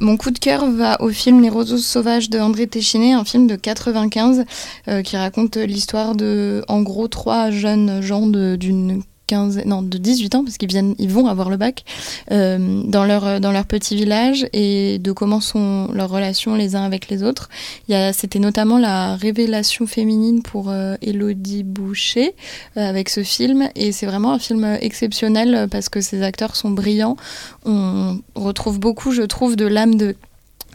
[0.00, 3.46] mon coup de cœur va au film Les Roseaux Sauvages de André Téchiné, un film
[3.46, 4.44] de 95
[4.88, 10.34] euh, qui raconte l'histoire de, en gros, trois jeunes gens d'une 15, non, de 18
[10.34, 11.84] ans, parce qu'ils viennent, ils vont avoir le bac,
[12.32, 16.82] euh, dans, leur, dans leur petit village et de comment sont leurs relations les uns
[16.82, 17.48] avec les autres.
[18.12, 22.34] C'était notamment la révélation féminine pour euh, Elodie Boucher
[22.76, 26.70] euh, avec ce film et c'est vraiment un film exceptionnel parce que ces acteurs sont
[26.70, 27.16] brillants.
[27.66, 30.16] On retrouve beaucoup, je trouve, de l'âme de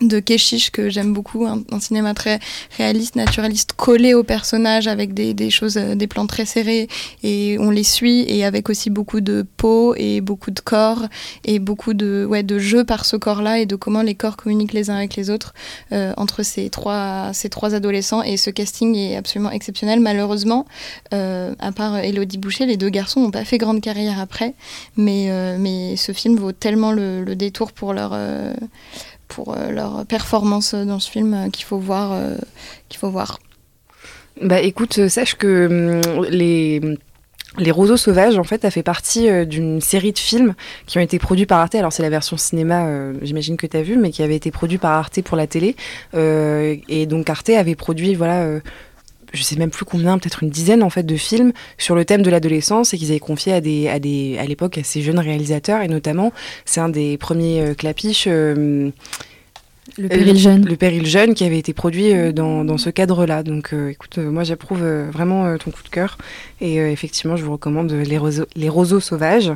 [0.08, 2.40] de Keshish que j'aime beaucoup, un, cinéma très
[2.78, 6.88] réaliste, naturaliste, collé au personnage avec des, des, choses, euh, des plans très serrés
[7.24, 11.08] et on les suit et avec aussi beaucoup de peau et beaucoup de corps
[11.44, 14.74] et beaucoup de, ouais, de jeu par ce corps-là et de comment les corps communiquent
[14.74, 15.54] les uns avec les autres
[15.92, 20.00] euh, entre ces trois, ces trois adolescents et ce casting est absolument exceptionnel.
[20.00, 20.66] Malheureusement,
[21.14, 24.54] euh, à part Elodie Boucher, les deux garçons n'ont pas fait grande carrière après,
[24.98, 28.14] mais, mais ce film vaut tellement le, le détour pour leur
[29.28, 32.12] pour euh, leur performance dans ce film euh, qu'il faut voir.
[32.14, 32.36] Euh,
[32.90, 33.40] qu'il faut voir.
[34.42, 36.82] Bah écoute, sache que hum, les
[37.60, 40.56] les Roseaux Sauvages, en fait, a fait partie d'une série de films
[40.88, 41.76] qui ont été produits par Arte.
[41.76, 44.80] Alors, c'est la version cinéma, j'imagine que tu as vu, mais qui avait été produit
[44.80, 45.76] par Arte pour la télé.
[46.16, 48.60] et donc, Arte avait produit, voilà,
[49.34, 52.22] je sais même plus combien, peut-être une dizaine, en fait, de films sur le thème
[52.22, 55.20] de l'adolescence et qu'ils avaient confié à des, à des, à l'époque, à ces jeunes
[55.20, 55.82] réalisateurs.
[55.82, 56.32] Et notamment,
[56.66, 58.28] c'est un des premiers clapiches
[59.98, 60.66] le péril jeune.
[60.66, 63.44] Le péril jeune qui avait été produit euh, dans, dans, ce cadre-là.
[63.44, 66.18] Donc euh, écoute, euh, moi j'approuve vraiment ton coup de cœur.
[66.62, 69.52] Et effectivement, je vous recommande les, roseaux, les roseaux sauvages.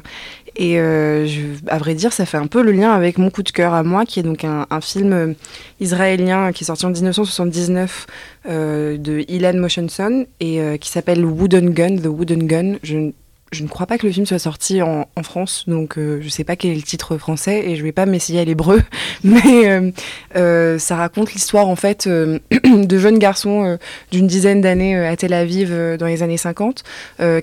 [0.57, 3.51] Et je, à vrai dire, ça fait un peu le lien avec mon coup de
[3.51, 5.35] cœur à moi, qui est donc un, un film
[5.79, 8.07] israélien qui est sorti en 1979
[8.47, 12.75] de Ilan Moshenson et qui s'appelle Wooden Gun, The Wooden Gun.
[12.83, 13.11] Je
[13.51, 16.29] je ne crois pas que le film soit sorti en, France, donc euh, je ne
[16.29, 18.81] sais pas quel est le titre français et je ne vais pas m'essayer à l'hébreu,
[19.23, 19.91] mais euh,
[20.35, 23.77] euh, ça raconte l'histoire en fait de jeunes garçons
[24.11, 26.83] d'une dizaine d'années à Tel Aviv dans les années 50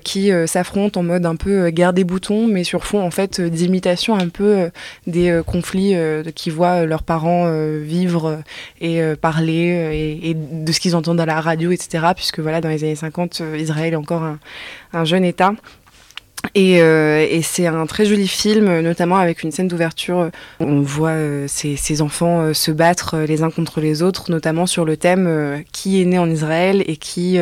[0.03, 4.15] qui s'affrontent en mode un peu guerre des boutons, mais sur fond en fait d'imitation
[4.15, 4.69] un peu
[5.07, 5.95] des conflits
[6.33, 7.49] qui voient leurs parents
[7.81, 8.41] vivre
[8.79, 12.07] et parler et, de ce qu'ils entendent à la radio, etc.
[12.15, 14.23] Puisque voilà, dans les années 50, Israël est encore
[14.93, 15.53] un jeune État.
[16.57, 20.29] Euh, et, c'est un très joli film, notamment avec une scène d'ouverture.
[20.59, 24.85] On voit euh, ces, enfants euh, se battre les uns contre les autres, notamment sur
[24.85, 27.37] le thème qui est né en Israël et qui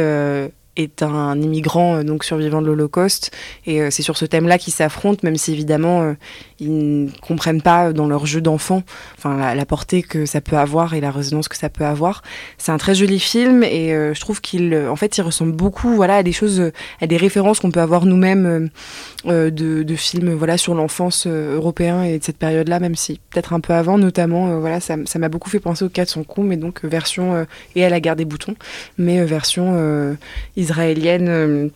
[0.76, 3.32] est un immigrant euh, donc survivant de l'Holocauste.
[3.66, 6.14] Et euh, c'est sur ce thème-là qu'ils s'affrontent même si évidemment euh,
[6.60, 8.84] ils ne comprennent pas dans leur jeu d'enfant
[9.18, 12.24] enfin la, portée que ça peut avoir et la résonance que ça peut avoir.
[12.58, 16.18] C'est un très joli film et je trouve qu'il en fait il ressemble beaucoup voilà
[16.18, 16.72] à des choses
[17.02, 18.70] à des références qu'on peut avoir nous-mêmes
[19.26, 23.60] de, de, films voilà sur l'enfance européen et de cette période-là même si peut-être un
[23.60, 27.46] peu avant notamment voilà ça m'a beaucoup fait penser au 400 coups mais donc version
[27.76, 28.56] et à la guerre des boutons
[28.98, 30.16] mais version
[30.64, 31.70] israélienne euh,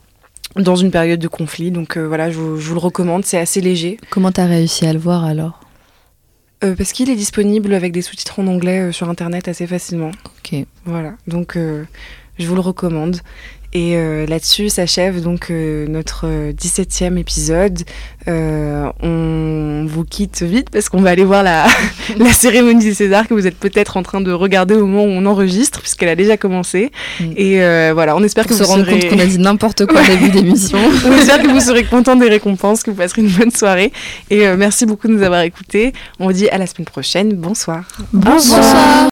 [0.55, 1.71] dans une période de conflit.
[1.71, 3.97] Donc euh, voilà, je vous, je vous, le recommande, c'est assez léger.
[4.09, 5.59] Comment tu as réussi à le voir alors
[6.63, 10.11] euh, Parce qu'il est disponible avec des sous-titres en anglais euh, sur Internet assez facilement.
[10.39, 10.65] Ok.
[10.85, 11.83] Voilà, donc euh,
[12.39, 13.17] je vous le recommande.
[13.73, 17.83] Et euh, là-dessus s'achève donc euh, notre 17e épisode.
[18.27, 21.65] Euh, on vous quitte vite parce qu'on va aller voir la,
[22.17, 25.07] la cérémonie des Césars que vous êtes peut-être en train de regarder au moment où
[25.07, 26.91] on enregistre puisqu'elle a déjà commencé.
[27.19, 27.23] Mm.
[27.37, 28.99] Et euh, voilà, on espère Pour que se vous rendre serez...
[28.99, 30.77] compte qu'on a dit n'importe quoi au début d'émission.
[31.05, 33.93] on espère que vous serez content des récompenses, que vous passerez une bonne soirée.
[34.29, 35.93] Et euh, merci beaucoup de nous avoir écoutés.
[36.19, 37.33] On vous dit à la semaine prochaine.
[37.33, 37.85] Bonsoir.
[38.11, 38.59] Bonsoir.
[38.59, 39.05] Bonsoir.